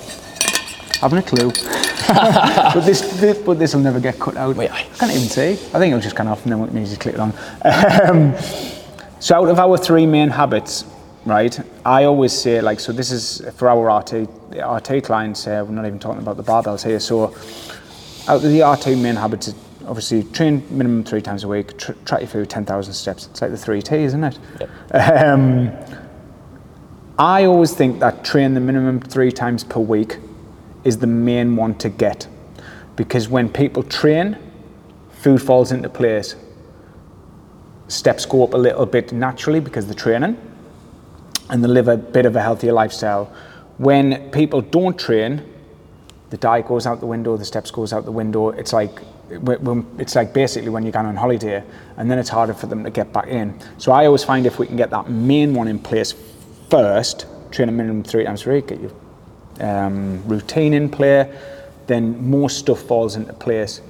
[1.00, 1.52] having a clue.
[2.08, 4.56] but this, this but this will never get cut out.
[4.56, 5.54] Wait, I can't even say.
[5.54, 7.34] I think it'll just come off and then we can easily click it on.
[7.64, 8.36] Um,
[9.20, 10.86] so out of our three main habits,
[11.26, 11.60] right?
[11.86, 12.92] I always say like so.
[12.92, 15.46] This is for our RT RT clients.
[15.46, 17.00] Uh, we're not even talking about the barbells here.
[17.00, 17.36] So
[18.28, 19.54] out of the RT main habits,
[19.88, 21.78] Obviously, train minimum three times a week.
[21.78, 23.28] Tr- track your food, ten thousand steps.
[23.28, 24.38] It's like the three T, isn't it?
[24.60, 24.70] Yep.
[25.24, 25.72] Um,
[27.18, 30.18] I always think that train the minimum three times per week
[30.84, 32.28] is the main one to get,
[32.98, 34.38] because when people train,
[35.10, 36.36] food falls into place.
[37.88, 40.38] Steps go up a little bit naturally because they're training,
[41.50, 43.34] and they live a bit of a healthier lifestyle.
[43.78, 45.46] When people don't train,
[46.30, 48.50] the diet goes out the window, the steps goes out the window.
[48.50, 51.64] It's like it's like basically when you're going on holiday,
[51.98, 53.60] and then it's harder for them to get back in.
[53.78, 56.14] So I always find if we can get that main one in place
[56.70, 58.92] first, train a minimum three times a week, get your
[59.60, 61.34] um, routine in play,
[61.88, 63.82] then more stuff falls into place.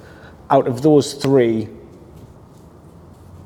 [0.50, 1.68] Out of those three,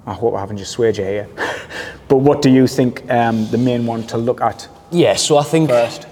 [0.07, 1.29] I hope I haven't just swayed you here.
[2.09, 5.43] but what do you think um, the main one to look at Yeah, so I
[5.43, 6.07] think first?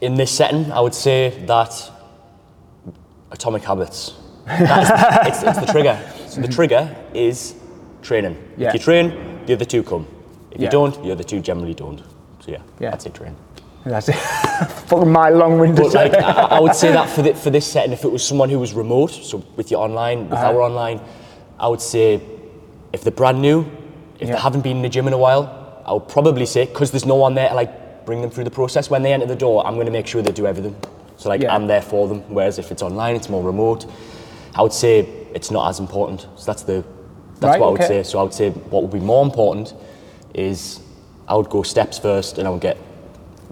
[0.00, 1.90] In this setting, I would say that
[3.30, 4.14] atomic habits.
[4.46, 6.12] That's, it's, it's the trigger.
[6.28, 7.54] So the trigger is
[8.02, 8.36] training.
[8.56, 8.68] Yeah.
[8.68, 10.06] If you train, the other two come.
[10.50, 10.66] If Yeah.
[10.66, 11.98] you don't, the other two generally don't.
[12.40, 12.90] So yeah, Yeah.
[12.90, 13.34] that's it, train.
[13.84, 14.14] That's it.
[14.88, 15.92] Fucking my long-winded.
[15.94, 18.48] Like, I, I would say that for, the, for this setting, if it was someone
[18.50, 20.46] who was remote, so with your online, with Uh-huh.
[20.48, 21.00] our online,
[21.58, 22.20] I would say
[22.92, 23.66] if they're brand new,
[24.18, 24.34] if Yeah.
[24.34, 27.06] they haven't been in the gym in a while, I would probably say, because there's
[27.06, 27.70] no one there like
[28.08, 30.22] bring them through the process, when they enter the door, I'm going to make sure
[30.22, 30.74] they do everything.
[31.18, 31.54] So like Yeah.
[31.54, 32.20] I'm there for them.
[32.36, 33.84] Whereas if it's online, it's more remote.
[34.54, 35.00] I would say
[35.34, 36.22] it's not as important.
[36.36, 36.82] So that's the
[37.40, 38.02] that's Right, what I would okay.
[38.02, 38.10] say.
[38.10, 39.74] So I would say what would be more important
[40.32, 40.80] is
[41.28, 42.76] I would go steps first, and I would get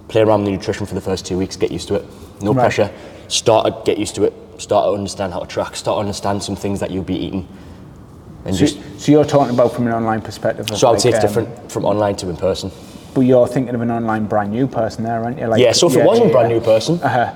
[0.09, 2.05] play around with the nutrition for the first two weeks, get used to it.
[2.41, 2.63] No Right.
[2.63, 2.91] pressure.
[3.29, 4.33] Start to get used to it.
[4.57, 5.77] Start to understand how to track.
[5.77, 7.47] Start to understand some things that you'll be eating.
[8.47, 10.65] And So, just so you're talking about from an online perspective.
[10.81, 12.71] so I would say it's um, different from online to in person.
[13.17, 15.47] But you're thinking of an online brand new person there, aren't you?
[15.47, 15.73] Like, Yeah.
[15.73, 16.59] So if it wasn't a brand yeah.
[16.59, 17.33] new person, Uh-huh.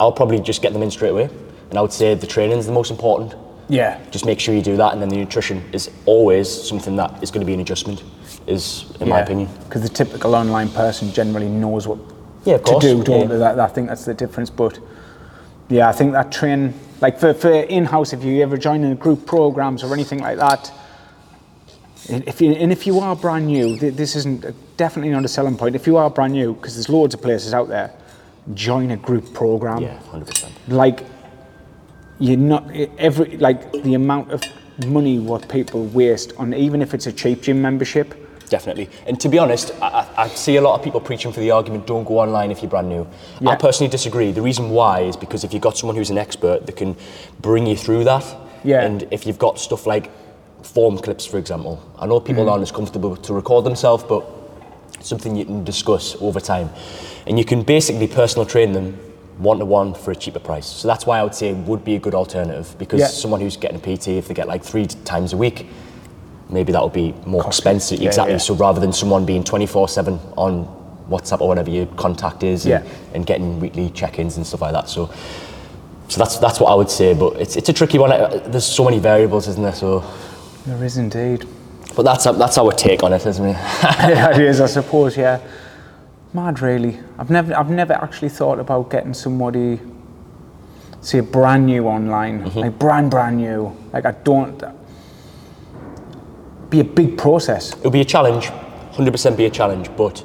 [0.00, 1.28] I'll probably just get them in straight away.
[1.70, 3.36] And I would say the training is the most important.
[3.68, 4.00] Yeah.
[4.10, 7.30] Just make sure you do that, and then the nutrition is always something that is
[7.30, 8.02] going to be an adjustment.
[8.48, 9.48] Is in my opinion.
[9.68, 11.98] Because the typical online person generally knows what
[12.44, 13.26] Yeah, to do, don't yeah.
[13.28, 13.38] they?
[13.38, 14.50] That, I think that's the difference.
[14.50, 14.80] But
[15.68, 19.26] yeah, I think that train, like for, for in-house, if you ever join in group
[19.26, 20.72] programs or anything like that,
[22.08, 25.56] if you, and if you are brand new, this isn't uh, definitely not a selling
[25.56, 25.74] point.
[25.76, 27.92] If you are brand new, because there's loads of places out there,
[28.54, 29.82] join a group program.
[29.82, 30.52] Yeah, hundred percent.
[30.68, 31.04] like
[32.18, 34.42] you're not every like the amount of
[34.86, 38.14] money what people waste on even if it's a cheap gym membership
[38.50, 38.90] Definitely.
[39.06, 39.86] And to be honest, I,
[40.16, 42.60] I I see a lot of people preaching for the argument don't go online if
[42.62, 43.06] you're brand new.
[43.40, 43.50] Yeah.
[43.50, 44.32] I personally disagree.
[44.32, 46.96] The reason why is because if you've got someone who's an expert that can
[47.40, 48.24] bring you through that,
[48.64, 48.82] Yeah.
[48.84, 50.10] and if you've got stuff like
[50.62, 52.50] form clips, for example, I know people Mm.
[52.50, 54.24] aren't as comfortable to record themselves, but
[54.98, 56.70] it's something you can discuss over time.
[57.26, 58.98] And you can basically personal train them
[59.38, 60.66] one to one for a cheaper price.
[60.66, 63.06] So that's why I would say it would be a good alternative because Yeah.
[63.06, 65.66] someone who's getting a PT, if they get like three times a week,
[66.50, 67.58] maybe that would be more Costly.
[67.58, 68.00] expensive.
[68.00, 68.32] Yeah, exactly.
[68.34, 68.38] yeah.
[68.38, 70.66] So rather than someone being 24 7 on
[71.10, 72.90] WhatsApp or whatever your contact is and, Yeah.
[73.14, 74.88] and getting weekly check ins and stuff like that.
[74.90, 75.08] So
[76.08, 78.10] so that's that's what I would say, but it's, it's a tricky one.
[78.50, 79.72] There's so many variables, isn't there?
[79.74, 80.02] So,
[80.66, 81.46] there is indeed.
[81.96, 83.52] But that's that's our take on it, isn't it?
[83.82, 85.40] yeah, it is i suppose yeah.
[86.32, 87.00] Mad really.
[87.18, 89.80] I've never i've never actually thought about getting somebody
[91.00, 92.44] say brand new online.
[92.44, 92.58] Mm-hmm.
[92.58, 93.76] like brand brand new.
[93.92, 94.62] Like i don't
[96.70, 97.72] be a big process.
[97.78, 98.46] It'll be a challenge,
[98.92, 100.24] 100% be a challenge, but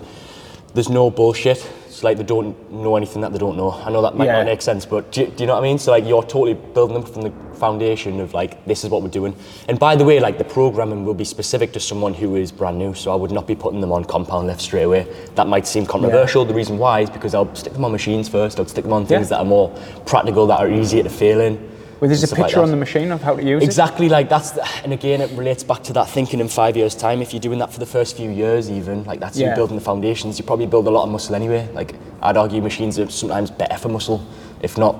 [0.73, 1.67] there's no bullshit.
[1.95, 3.71] It's like they don't know anything that they don't know.
[3.71, 4.39] I know that might Yeah.
[4.39, 5.77] not make sense, but do, you- do you know what I mean?
[5.77, 9.07] So like you're totally building them from the foundation of like this is what we're
[9.07, 9.33] doing.
[9.69, 12.77] And by the way, like the programming will be specific to someone who is brand
[12.77, 12.93] new.
[12.95, 15.07] So I would not be putting them on compound lift straight away.
[15.35, 16.43] That might seem controversial.
[16.43, 18.59] The reason why is because I'll stick them on machines first.
[18.59, 19.37] I'll stick them on things Yeah.
[19.37, 19.71] that are more
[20.05, 21.57] practical, that are easier to fail in.
[21.99, 24.09] Well there's a stuff like picture on the machine of how to use it Exactly
[24.09, 27.21] like that's, the, and again, it relates back to that thinking in five years' time.
[27.21, 29.55] If you're doing that for the first few years, even like that's you Yeah.
[29.55, 31.67] building the foundations, you probably build a lot of muscle anyway.
[31.73, 34.25] Like I'd argue machines are sometimes better for muscle,
[34.61, 34.95] if not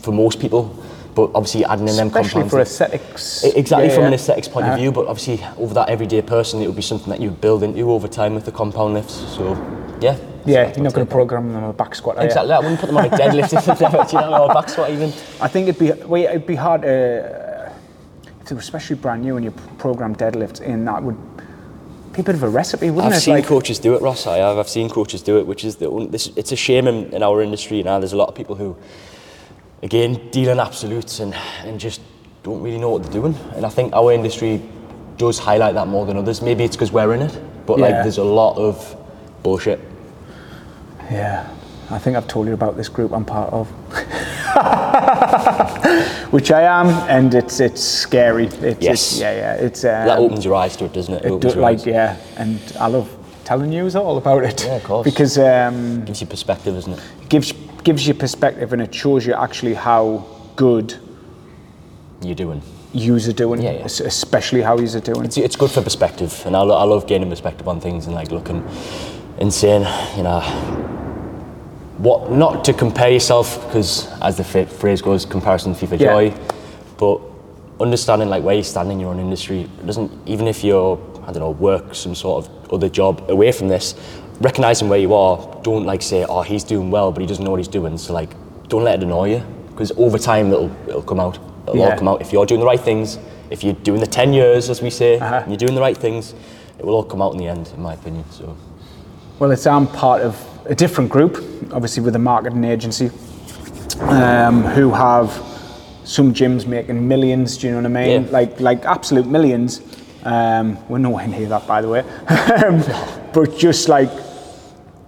[0.00, 0.74] for most people.
[1.14, 2.50] But obviously, adding in them especially compounds.
[2.52, 4.08] for aesthetics Exactly Yeah, from yeah.
[4.08, 6.82] an aesthetics point Uh, of view, but obviously over that everyday person, it would be
[6.82, 9.14] something that you build into over time with the compound lifts.
[9.34, 9.56] So,
[10.00, 10.18] yeah.
[10.44, 12.22] yeah you're not going to program them on a back squat?
[12.22, 12.52] Exactly.
[12.52, 14.54] I wouldn't put them on a deadlift if they've never, do you know, or a
[14.54, 15.10] back squat even.
[15.40, 17.72] I think it'd be well, it'd be hard to,
[18.40, 21.16] if they were especially brand new and you program deadlifts in that would
[22.12, 23.22] be a bit of a recipe, wouldn't I've it?
[23.22, 24.26] seen Like, coaches do it, Ross.
[24.26, 24.58] I have.
[24.58, 26.28] I've seen coaches do it, which is the this.
[26.36, 27.98] It's a shame in, in our industry now.
[27.98, 28.76] There's a lot of people who,
[29.82, 32.00] again, deal in absolutes and and just
[32.42, 33.34] don't really know what they're doing.
[33.54, 34.62] And I think our industry
[35.18, 36.40] does highlight that more than others.
[36.42, 38.96] Maybe it's because we're in it, but like there's a lot of
[39.46, 39.78] bullshit.
[41.08, 41.48] yeah,
[41.88, 43.68] I think I've told you about this group I'm part of.
[46.32, 48.46] which I am, and it's it's scary.
[48.46, 49.12] It's, Yes.
[49.12, 49.54] it's, yeah, yeah.
[49.66, 51.24] It's um, That opens your eyes to it, doesn't it?
[51.24, 51.86] it opens do, like eyes.
[51.86, 53.08] yeah, and I love
[53.44, 54.64] telling you all about it.
[54.64, 55.04] Yeah, of course.
[55.04, 57.00] Because um, gives you perspective, isn't it?
[57.28, 57.52] gives
[57.84, 60.24] gives you perspective, and it shows you actually how
[60.56, 60.98] good
[62.20, 62.62] You're doing.
[63.28, 63.84] are doing, Yeah, yeah.
[63.84, 65.24] especially how are doing.
[65.26, 68.14] It's, it's good for perspective, and I, lo- I love gaining perspective on things and
[68.14, 68.64] like looking
[69.38, 69.82] and saying,
[70.16, 70.40] you know,
[71.98, 75.96] what not to compare yourself because as the f- phrase goes, comparison for Yeah.
[76.12, 76.34] joy,
[76.98, 77.20] but
[77.80, 79.60] understanding like where you stand in your own industry.
[79.62, 83.50] It doesn't even if you're I don't know work some sort of other job away
[83.52, 83.94] from this,
[84.40, 85.38] recognizing where you are.
[85.62, 87.98] Don't like say, oh he's doing well, but he doesn't know what he's doing.
[87.98, 88.30] So like,
[88.68, 91.38] don't let it annoy you because over time it'll it'll come out.
[91.66, 91.90] It'll Yeah.
[91.92, 93.18] all come out if you're doing the right things.
[93.50, 95.36] If you're doing the ten years, as we say, Uh-huh.
[95.42, 96.34] and you're doing the right things,
[96.78, 98.24] it will all come out in the end, in my opinion.
[98.30, 98.54] So
[99.38, 101.36] Well, it's I'm part of a different group,
[101.70, 103.10] obviously with a marketing agency,
[104.00, 105.30] um, who have
[106.04, 107.58] some gyms making millions.
[107.58, 108.24] Do you know what I mean?
[108.24, 108.30] Yeah.
[108.30, 109.82] Like like absolute millions.
[110.22, 112.04] Um, we're nowhere near that, by the way.
[113.36, 114.10] But just like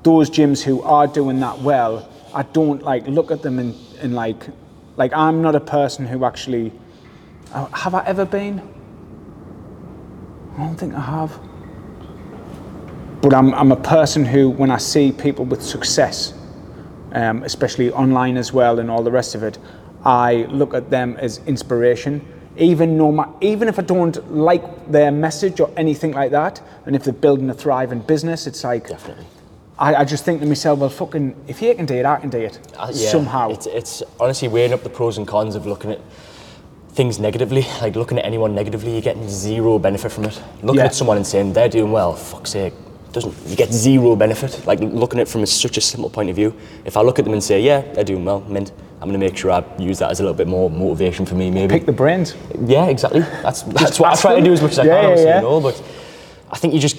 [0.03, 4.15] those gyms who are doing that well, I don't like look at them and, and
[4.15, 4.47] like
[4.99, 6.71] like I'm not a person who actually
[7.55, 8.61] have I ever been.
[10.59, 11.48] I don't think I have.
[13.21, 16.35] But I'm, I'm a person who, when I see people with success,
[17.13, 19.59] um, especially online as well and all the rest of it,
[20.05, 22.25] I look at them as inspiration.
[22.57, 26.95] Even, no ma- even if I don't like their message or anything like that, and
[26.95, 29.27] if they're building a thriving business, it's like, definitely.
[29.79, 32.31] I, I just think to myself, well, fucking, if you can do it, I can
[32.31, 32.59] do it.
[32.77, 33.51] Uh, yeah, Somehow.
[33.51, 36.01] It's, it's honestly weighing up the pros and cons of looking at
[36.91, 37.63] things negatively.
[37.81, 40.41] Like looking at anyone negatively, you're getting zero benefit from it.
[40.63, 40.87] Looking Yeah.
[40.87, 42.75] at someone and saying they're doing well, fuck's sake,
[43.13, 44.67] doesn't you get zero benefit?
[44.67, 46.55] Like looking at it from such a simple point of view.
[46.85, 49.37] If I look at them and say, yeah, they're doing well, mint, I'm gonna make
[49.37, 51.73] sure I use that as a little bit more motivation for me, maybe.
[51.73, 52.35] Pick the brains.
[52.67, 53.21] Yeah, exactly.
[53.21, 55.29] That's that's what I try to do as much as I Yeah, can, yeah, obviously,
[55.31, 55.37] yeah.
[55.37, 55.61] you know.
[55.61, 55.83] But
[56.51, 56.97] I think you just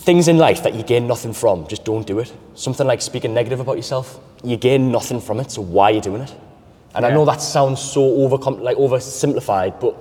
[0.00, 1.66] things in life that you gain nothing from.
[1.68, 2.32] Just don't do it.
[2.54, 5.50] Something like speaking negative about yourself, you gain nothing from it.
[5.50, 6.34] So why are you doing it?
[6.94, 9.94] And I know that sounds so over like oversimplified, but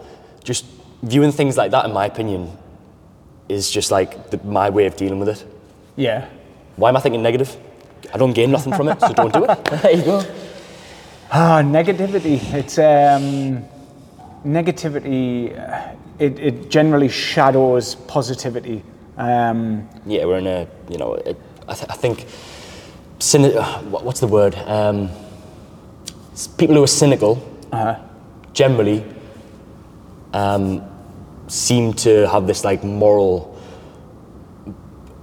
[0.43, 0.65] just
[1.03, 2.51] viewing things like that, in my opinion,
[3.49, 5.45] is just like the, my way of dealing with it.
[5.95, 6.29] Yeah.
[6.75, 7.57] Why am I thinking negative?
[8.13, 9.65] I don't gain nothing from it, so don't do it.
[9.81, 10.23] There you go.
[11.31, 12.37] Ah, negativity.
[12.53, 13.63] It's um,
[14.45, 15.57] negativity.
[15.57, 18.83] uh, It, it generally shadows positivity.
[19.17, 22.25] Um, yeah, we're in a, you know, it, I, th- I think,
[23.19, 24.55] cyni- uh, what's the word?
[24.67, 25.09] Um,
[26.57, 27.37] people who are cynical
[27.71, 27.95] uh-huh.
[28.53, 29.03] generally
[30.33, 30.81] um,
[31.49, 33.59] seem to have this like moral,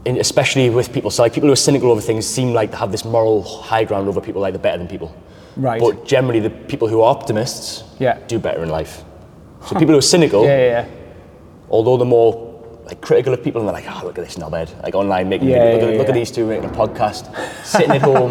[0.05, 1.11] in, especially with people.
[1.11, 3.85] So like people who are cynical over things seem like to have this moral high
[3.85, 5.15] ground over people like they're better than people.
[5.57, 5.81] Right.
[5.81, 8.19] But generally, the people who are optimists Yeah.
[8.27, 9.05] do better in life.
[9.63, 10.89] So people who are cynical, yeah, yeah, yeah.
[11.71, 12.45] although they're more
[12.85, 15.49] like critical of people and they're like, oh, look at this knobhead, like online making
[15.49, 17.35] Yeah, videos, look, yeah, at, look at these two making a podcast,
[17.65, 18.31] sitting at home.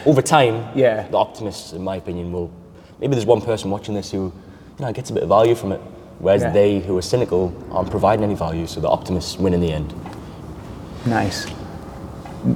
[0.06, 1.06] Over time, Yeah.
[1.08, 2.50] the optimists, in my opinion, will
[3.00, 4.32] maybe there's one person watching this who,
[4.78, 5.80] you know, gets a bit of value from it,
[6.18, 6.50] whereas Yeah.
[6.50, 9.92] they who are cynical aren't providing any value, so the optimists win in the end.
[11.06, 11.46] Nice.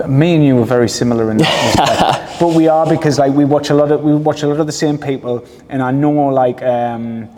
[0.09, 3.45] Me and you were very similar in that respect, but we are because like we
[3.45, 6.29] watch a lot of we watch a lot of the same people, and I know
[6.29, 7.29] like um,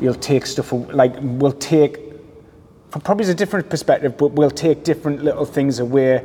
[0.00, 1.98] you'll take stuff like we'll take
[2.90, 6.22] from probably a different perspective, but we'll take different little things away.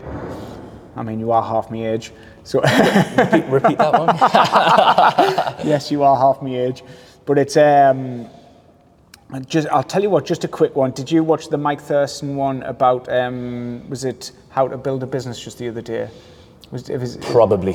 [0.98, 2.12] I mean, you are half my age,
[2.44, 2.60] so
[3.18, 5.68] Repeat, repeat that one.
[5.68, 6.84] yes, you are half my age,
[7.26, 8.28] but it's um.
[9.46, 10.26] Just, I'll tell you what.
[10.26, 10.92] Just a quick one.
[10.92, 15.08] Did you watch the Mike Thurston one about um, was it how to build a
[15.08, 16.10] business just the other day?
[16.72, 17.74] Was it was, Probably.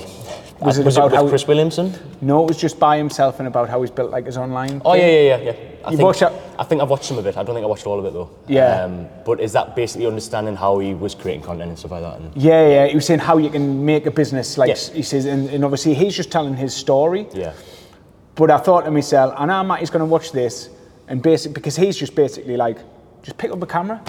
[0.61, 1.93] Was it was about it how- with Chris Williamson?
[2.21, 4.83] no, it was just by himself and about how he's built like his online.
[4.85, 5.01] Oh thing.
[5.03, 5.53] yeah, yeah, yeah, yeah.
[5.85, 7.37] I You think, watched that- I think I've watched some of it.
[7.37, 8.31] I don't think I watched all of it though.
[8.49, 8.83] Yeah.
[8.85, 12.19] Um, but is that basically understanding how he was creating content and stuff like that?
[12.19, 12.87] And Yeah, yeah.
[12.87, 14.59] He was saying how you can make a business.
[14.59, 14.89] Like Yes.
[14.91, 17.27] he says, and, and obviously he's just telling his story.
[17.33, 17.53] yeah.
[18.37, 20.69] But I thought to myself, I know Matty's going to watch this,
[21.09, 22.79] and basic because he's just basically like,
[23.23, 24.03] just pick up a camera.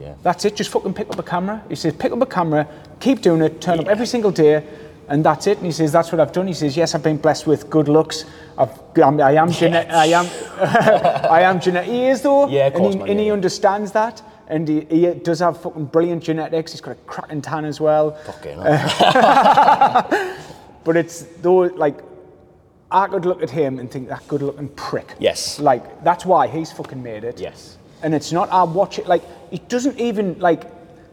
[0.00, 0.14] Yeah.
[0.22, 0.56] That's it.
[0.56, 1.62] Just fucking pick up a camera.
[1.68, 2.66] He says, pick up a camera,
[3.00, 4.64] keep doing it, turn up every single day,
[5.08, 5.58] and that's it.
[5.58, 6.46] And he says, that's what I've done.
[6.46, 8.24] He says, yes, I've been blessed with good looks.
[8.56, 8.70] I've,
[9.02, 10.26] I'm, I am genet- I am,
[11.30, 11.90] I am genetic.
[11.90, 14.22] He is though, Yeah, of and, course, he, man, and he understands that.
[14.48, 16.72] And he, he does have fucking brilliant genetics.
[16.72, 18.12] He's got a cracking tan as well.
[18.24, 20.38] Fucking hell.
[20.84, 21.96] But it's though like
[22.92, 25.14] I could look at him and think that good looking prick.
[25.18, 25.58] Yes.
[25.58, 27.40] Like that's why he's fucking made it.
[27.40, 27.78] Yes.
[28.02, 30.64] And it's not I watch it like it doesn't even like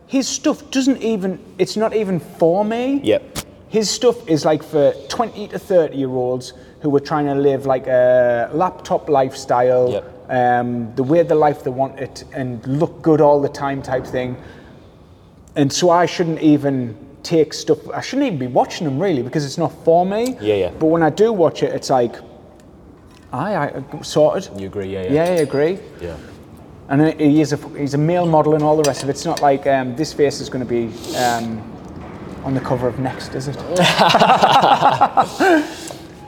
[0.08, 3.00] his stuff doesn't even it's not even for me.
[3.04, 3.24] Yep.
[3.70, 7.66] his stuff is like for 20 to 30 year olds who are trying to live
[7.66, 10.30] like a laptop lifestyle, Yep.
[10.30, 14.06] um, the way the life they want it, and look good all the time type
[14.08, 14.38] thing.
[15.56, 17.88] And so I shouldn't even take stuff.
[17.90, 20.38] I shouldn't even be watching them really because it's not for me.
[20.42, 20.72] Yeah, yeah.
[20.72, 22.16] But when I do watch it, it's like,
[23.32, 24.50] aye, I sorted.
[24.60, 24.92] You agree?
[24.92, 25.14] Yeah, yeah.
[25.14, 25.80] Yeah, I agree.
[26.02, 26.18] Yeah.
[26.90, 29.12] And he is a, he's a male model and all the rest of it.
[29.12, 31.62] It's not like um, this face is going to be um,
[32.44, 33.58] on the cover of Next, is it?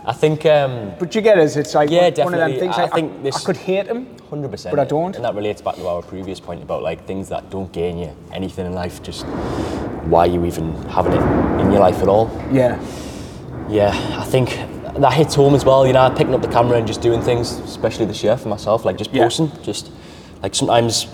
[0.03, 1.55] I think um, But you get it.
[1.55, 2.59] It's like Yeah, one, one of them definitely.
[2.59, 2.75] things.
[2.77, 4.07] I like, think this- I could hate him.
[4.31, 4.71] 100%.
[4.71, 5.15] But I don't.
[5.15, 8.15] And that relates back to our previous point about like things that don't gain you
[8.31, 9.03] anything in life.
[9.03, 9.25] Just
[10.07, 11.21] why you even having it
[11.61, 12.29] in your life at all.
[12.51, 12.79] Yeah.
[13.69, 14.57] Yeah, I think
[14.97, 15.85] that hits home as well.
[15.85, 18.85] You know, picking up the camera and just doing things, especially this year for myself,
[18.85, 19.23] like just Yeah.
[19.23, 19.51] posting.
[19.63, 19.91] Just
[20.41, 21.07] like sometimes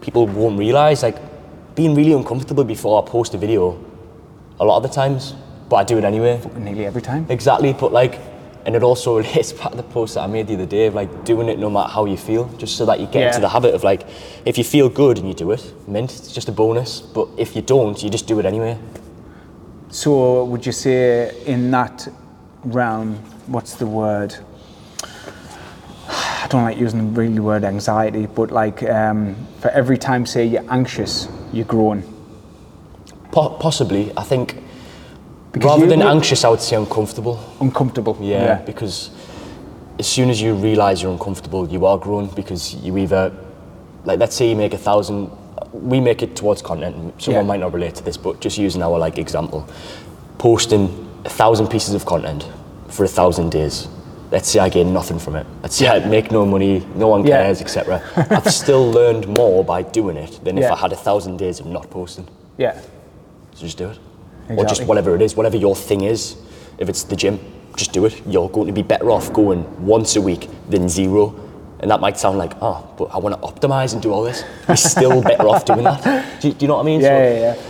[0.00, 1.16] people won't realize like
[1.74, 3.78] being really uncomfortable before I post a video.
[4.58, 5.34] A lot of the times,
[5.70, 6.38] but I do it anyway.
[6.58, 7.24] Nearly every time.
[7.30, 8.18] Exactly, but like,
[8.66, 10.94] and it also relates back to the post that I made the other day of
[10.94, 13.28] like doing it no matter how you feel, just so that you get Yeah.
[13.28, 14.02] into the habit of like,
[14.44, 17.00] if you feel good and you do it, mint, it's just a bonus.
[17.00, 18.76] But if you don't, you just do it anyway.
[19.90, 22.06] So would you say in that
[22.64, 23.14] realm,
[23.46, 24.34] what's the word?
[26.08, 30.44] I don't like using the really word anxiety, but like um, for every time, say
[30.44, 32.02] you're anxious, you're growing.
[33.30, 34.56] Po- possibly, I think.
[35.52, 37.38] Because rather than anxious, I would say uncomfortable.
[37.60, 38.16] Uncomfortable.
[38.20, 39.10] Yeah, because
[39.98, 43.32] as soon as you realise you're uncomfortable, you are grown because you either,
[44.04, 45.30] like, let's say you make a thousand,
[45.72, 46.94] we make it towards content.
[47.20, 47.48] Someone Yeah.
[47.48, 49.66] might not relate to this, but just using our like example,
[50.38, 50.88] posting
[51.24, 52.46] a thousand pieces of content
[52.88, 53.88] for a thousand days.
[54.30, 55.46] Let's say I gain nothing from it.
[55.62, 57.42] Let's say I make no money, no one Yeah.
[57.42, 58.00] cares, etc.
[58.30, 61.66] I've still learned more by doing it than if I had a thousand days of
[61.66, 62.28] not posting.
[62.56, 62.74] Yeah.
[63.54, 63.98] So just do it.
[64.56, 66.36] Or just whatever it is, whatever your thing is.
[66.78, 67.38] If it's the gym,
[67.76, 68.20] just do it.
[68.26, 71.34] You're going to be better off going once a week than zero.
[71.80, 74.44] And that might sound like, oh, but I want to optimize and do all this.
[74.68, 76.40] You're still better off doing that.
[76.40, 77.00] Do, you- do you know what I mean?
[77.00, 77.62] Yeah, So yeah, yeah.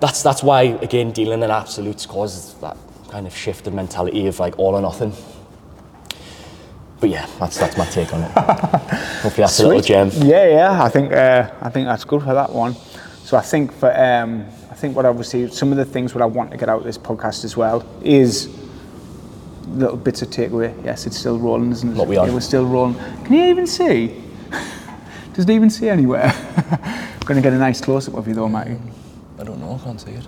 [0.00, 2.76] that's that's why again dealing in absolutes causes that
[3.10, 5.12] kind of shift of mentality of like all or nothing.
[7.00, 8.30] But yeah, that's that's my take on it.
[8.32, 10.10] Hopefully that's a little gem.
[10.14, 10.82] Yeah, yeah.
[10.82, 12.74] I think uh, I think that's good for that one.
[13.24, 14.44] So I think for um,
[14.82, 16.98] think what obviously some of the things what I want to get out of this
[16.98, 18.48] podcast as well is
[19.68, 20.74] little bits of takeaway.
[20.84, 21.96] Yes, it's still rolling, isn't it?
[21.96, 22.26] What we on?
[22.26, 22.96] Yeah, we're still rolling.
[23.24, 24.20] Can you even see?
[25.34, 26.32] Does it even see anywhere?
[26.34, 28.76] I'm Going to get a nice close up of you though, Matty.
[29.38, 30.26] I don't know, I can't see it.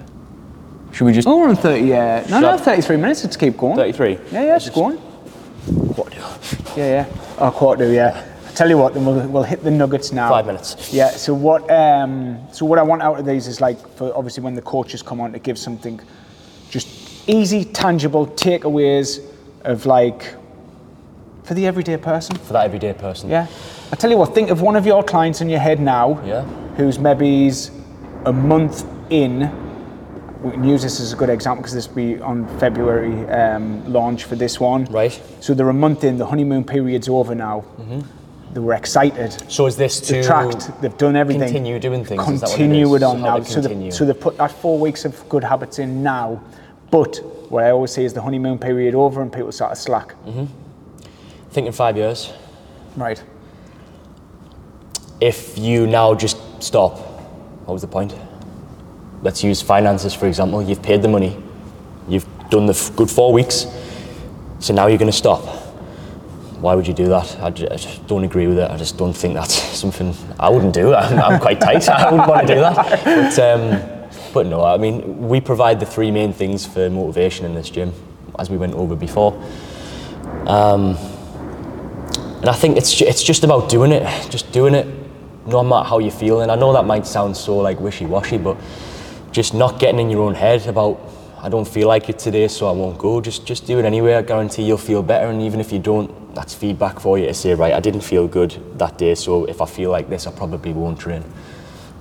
[0.92, 1.80] Should we just Oh, we're on 30.
[1.84, 3.24] Yeah, no, no, Shut- 33 minutes.
[3.24, 3.74] Let's keep going.
[3.74, 4.12] 33?
[4.30, 4.98] Yeah, yeah, it's going.
[4.98, 6.14] What?
[6.76, 7.06] Yeah, yeah.
[7.38, 8.24] Oh, quarter yeah.
[8.54, 10.28] Tell you what, then we'll, we'll hit the nuggets now.
[10.28, 10.92] Five minutes.
[10.92, 11.10] Yeah.
[11.10, 11.68] So what?
[11.70, 15.02] Um, so what I want out of these is like for obviously when the coaches
[15.02, 16.00] come on to give something,
[16.70, 19.24] just easy, tangible takeaways
[19.62, 20.36] of like
[21.42, 22.36] for the everyday person.
[22.36, 23.28] For that everyday person.
[23.28, 23.48] Yeah.
[23.90, 26.22] I tell you what, think of one of your clients in your head now.
[26.24, 26.44] Yeah.
[26.76, 27.50] Who's maybe
[28.24, 29.50] a month in.
[30.42, 33.90] We can use this as a good example because this will be on February um,
[33.90, 34.84] launch for this one.
[34.84, 35.20] Right.
[35.40, 37.64] So they're a month in, the honeymoon period's over now.
[37.78, 38.00] Mm-hmm.
[38.54, 39.50] They were excited.
[39.50, 41.42] So is this to They've tracked, they've done everything.
[41.42, 42.22] continue doing things?
[42.42, 43.40] It Continue it on So now.
[43.42, 43.90] So, they, continue.
[43.90, 46.40] so they've put that four weeks of good habits in now.
[46.90, 47.16] But
[47.50, 50.14] what I always say is the honeymoon period over and people start to slack.
[50.24, 50.44] Mm-hmm.
[51.50, 52.32] think in five years,
[52.96, 53.20] Right.
[55.20, 56.98] if you now just stop,
[57.66, 58.14] what was the point?
[59.22, 60.62] Let's use finances for example.
[60.62, 61.36] You've paid the money,
[62.08, 63.66] you've done the f- good four weeks,
[64.60, 65.42] so now you're going to stop.
[66.64, 67.38] Why would you do that?
[67.42, 68.70] I ju- I just don't agree with it.
[68.70, 70.94] I just don't think that's something I wouldn't do.
[71.02, 71.86] I'm, I'm quite tight.
[71.90, 73.04] I wouldn't want to do that.
[73.04, 77.54] But, um, but no, I mean, we provide the three main things for motivation in
[77.54, 77.92] this gym,
[78.38, 79.34] as we went over before.
[80.46, 80.96] Um,
[82.40, 84.86] and I think it's it's just about doing it, just doing it,
[85.44, 86.40] no matter how you feel.
[86.40, 88.56] And I know that might sound so like wishy-washy, but
[89.32, 90.98] just not getting in your own head about
[91.42, 93.20] I don't feel like it today, so I won't go.
[93.20, 94.14] Just just do it anyway.
[94.14, 95.26] I guarantee you'll feel better.
[95.26, 98.26] And even if you don't, that's feedback for you to say, right, I didn't feel
[98.28, 101.22] good that day, so if I feel like this, I probably won't train.
[101.22, 101.28] Do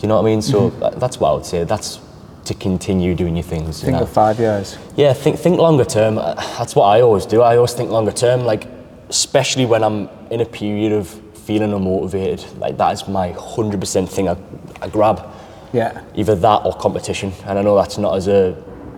[0.02, 0.42] you know what I mean?
[0.42, 1.64] So that- that's what I would say.
[1.64, 2.00] That's
[2.46, 3.80] to continue doing your things.
[3.82, 4.04] you Think know?
[4.04, 4.78] of five years.
[4.98, 6.18] Yeah, think think longer term.
[6.18, 7.42] Uh, That's what I always do.
[7.42, 8.68] I always think longer term, like
[9.10, 11.08] especially when I'm in a period of
[11.46, 12.44] feeling unmotivated.
[12.60, 14.36] Like that is my hundred percent thing I,
[14.82, 15.26] I grab.
[15.72, 16.02] Yeah.
[16.16, 17.32] Either that or competition.
[17.46, 18.56] And I know that's not as a,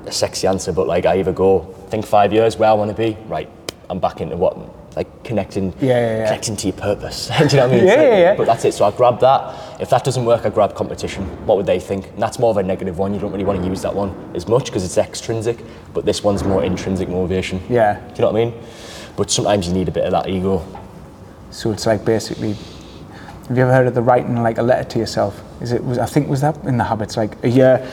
[0.08, 1.60] a sexy answer, but like I either go
[1.90, 3.16] think five years where I want to be.
[3.28, 3.48] Right,
[3.90, 4.58] I'm back into what
[4.96, 6.26] like connecting, Yeah, yeah, yeah.
[6.28, 7.28] connecting to your purpose.
[7.38, 7.86] Do you know what I mean?
[7.86, 8.36] Yeah, yeah, yeah.
[8.36, 8.74] But that's it.
[8.74, 9.82] So I grab that.
[9.82, 11.26] If that doesn't work, I grab competition.
[11.46, 12.08] What would they think?
[12.08, 13.14] And that's more of a negative one.
[13.14, 15.58] You don't really want to use that one as much because it's extrinsic.
[15.94, 17.62] But this one's more intrinsic motivation.
[17.70, 18.00] Yeah.
[18.00, 18.64] Do you know what I mean?
[19.18, 20.66] But sometimes you need a bit of that ego.
[21.52, 22.54] So it's like basically,
[23.48, 25.42] have you ever heard of the writing like a letter to yourself?
[25.62, 27.86] Is it was I think was that in the habits like a year.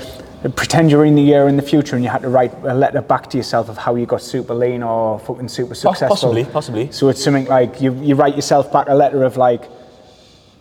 [0.56, 3.00] Pretend you're in the year in the future and you had to write a letter
[3.00, 6.08] back to yourself of how you got super lean or fucking super successful.
[6.08, 6.90] possibly, possibly.
[6.90, 9.62] So it's something like you, you write yourself back a letter of like,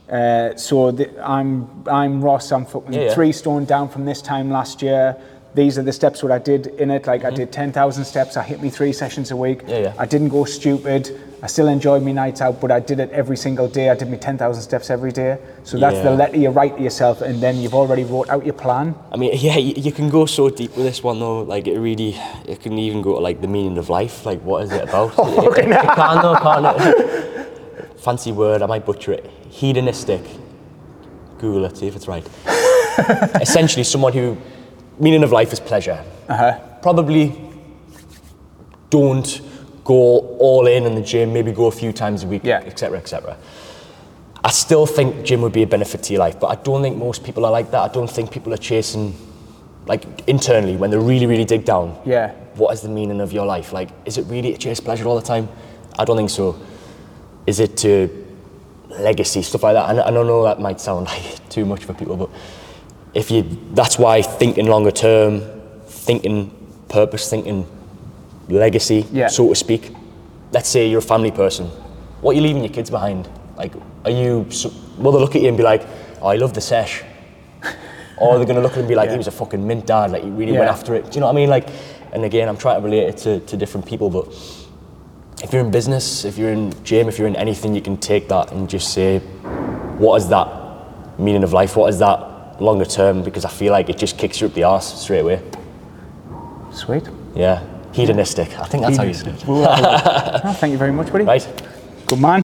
[0.09, 2.51] uh, so the, I'm I'm Ross.
[2.51, 3.13] I'm fucking Yeah, yeah.
[3.13, 5.15] three stone down from this time last year.
[5.55, 7.07] These are the steps what I did in it.
[7.07, 8.35] Like I did ten thousand steps.
[8.37, 9.59] I hit me three sessions a week.
[9.59, 9.69] Mm-hmm.
[9.69, 9.93] Yeah, yeah.
[9.97, 11.17] I didn't go stupid.
[11.43, 13.89] I still enjoyed my nights out, but I did it every single day.
[13.89, 15.39] I did my ten thousand steps every day.
[15.63, 16.15] So that's the Yeah.
[16.21, 18.93] letter you write to yourself, and then you've already wrote out your plan.
[19.11, 21.41] I mean, yeah, you, you can go so deep with this one though.
[21.41, 22.15] Like it really,
[22.45, 24.23] it can even go to like the meaning of life.
[24.25, 25.13] Like what is it about?
[25.17, 27.97] it, it, it can though, can't it?
[28.01, 29.25] Fancy word, I might butcher it.
[29.49, 30.21] Hedonistic.
[31.39, 32.27] Google it, see if it's right.
[33.41, 34.37] Essentially, someone who
[34.99, 36.03] meaning of life is pleasure.
[36.29, 36.59] Uh-huh.
[36.83, 37.35] Probably
[38.91, 39.41] don't
[39.83, 39.93] go
[40.39, 41.33] all in in the gym.
[41.33, 42.61] Maybe go a few times a week, Yeah.
[42.65, 43.37] etc., etc.
[44.43, 46.97] I still think gym would be a benefit to your life, but I don't think
[46.97, 47.81] most people are like that.
[47.81, 49.13] I don't think people are chasing,
[49.85, 51.95] like internally, when they really, really dig down.
[52.05, 52.31] Yeah.
[52.55, 53.71] What is the meaning of your life?
[53.71, 55.47] Like, is it really to chase pleasure all the time?
[55.99, 56.55] I don't think so.
[57.45, 58.09] Is it to
[58.89, 59.89] legacy stuff like that?
[59.91, 62.29] And I don't know that might sound like too much for people, but
[63.13, 65.41] if you, that's why thinking longer term,
[65.85, 66.49] thinking
[66.89, 67.67] purpose, thinking
[68.59, 69.27] legacy, Yeah.
[69.27, 69.93] so to speak.
[70.51, 71.67] Let's say you're a family person.
[72.21, 73.27] What are you leaving your kids behind?
[73.57, 73.73] Like,
[74.05, 75.85] are you, so- will they look at you and be like,
[76.21, 77.03] oh, I love the sesh?
[78.17, 79.13] or they're going to look at him and be like, Yeah.
[79.13, 81.05] he was a fucking mint dad, like, he really went after it.
[81.05, 81.49] Do you know what I mean?
[81.49, 81.69] Like,
[82.13, 84.27] and again, I'm trying to relate it to, to different people, but
[85.43, 88.27] if you're in business, if you're in gym, if you're in anything, you can take
[88.29, 89.19] that and just say,
[89.97, 90.47] what is that
[91.19, 91.75] meaning of life?
[91.75, 93.23] What is that longer term?
[93.23, 95.41] Because I feel like it just kicks you up the arse straight away.
[96.71, 97.07] Sweet.
[97.35, 97.63] Yeah.
[97.93, 98.57] Hedonistic.
[98.59, 99.45] I think that's how you say it.
[99.45, 99.65] Well.
[100.43, 101.25] Oh, thank you very much, buddy.
[101.25, 101.45] Right.
[102.07, 102.39] Good man.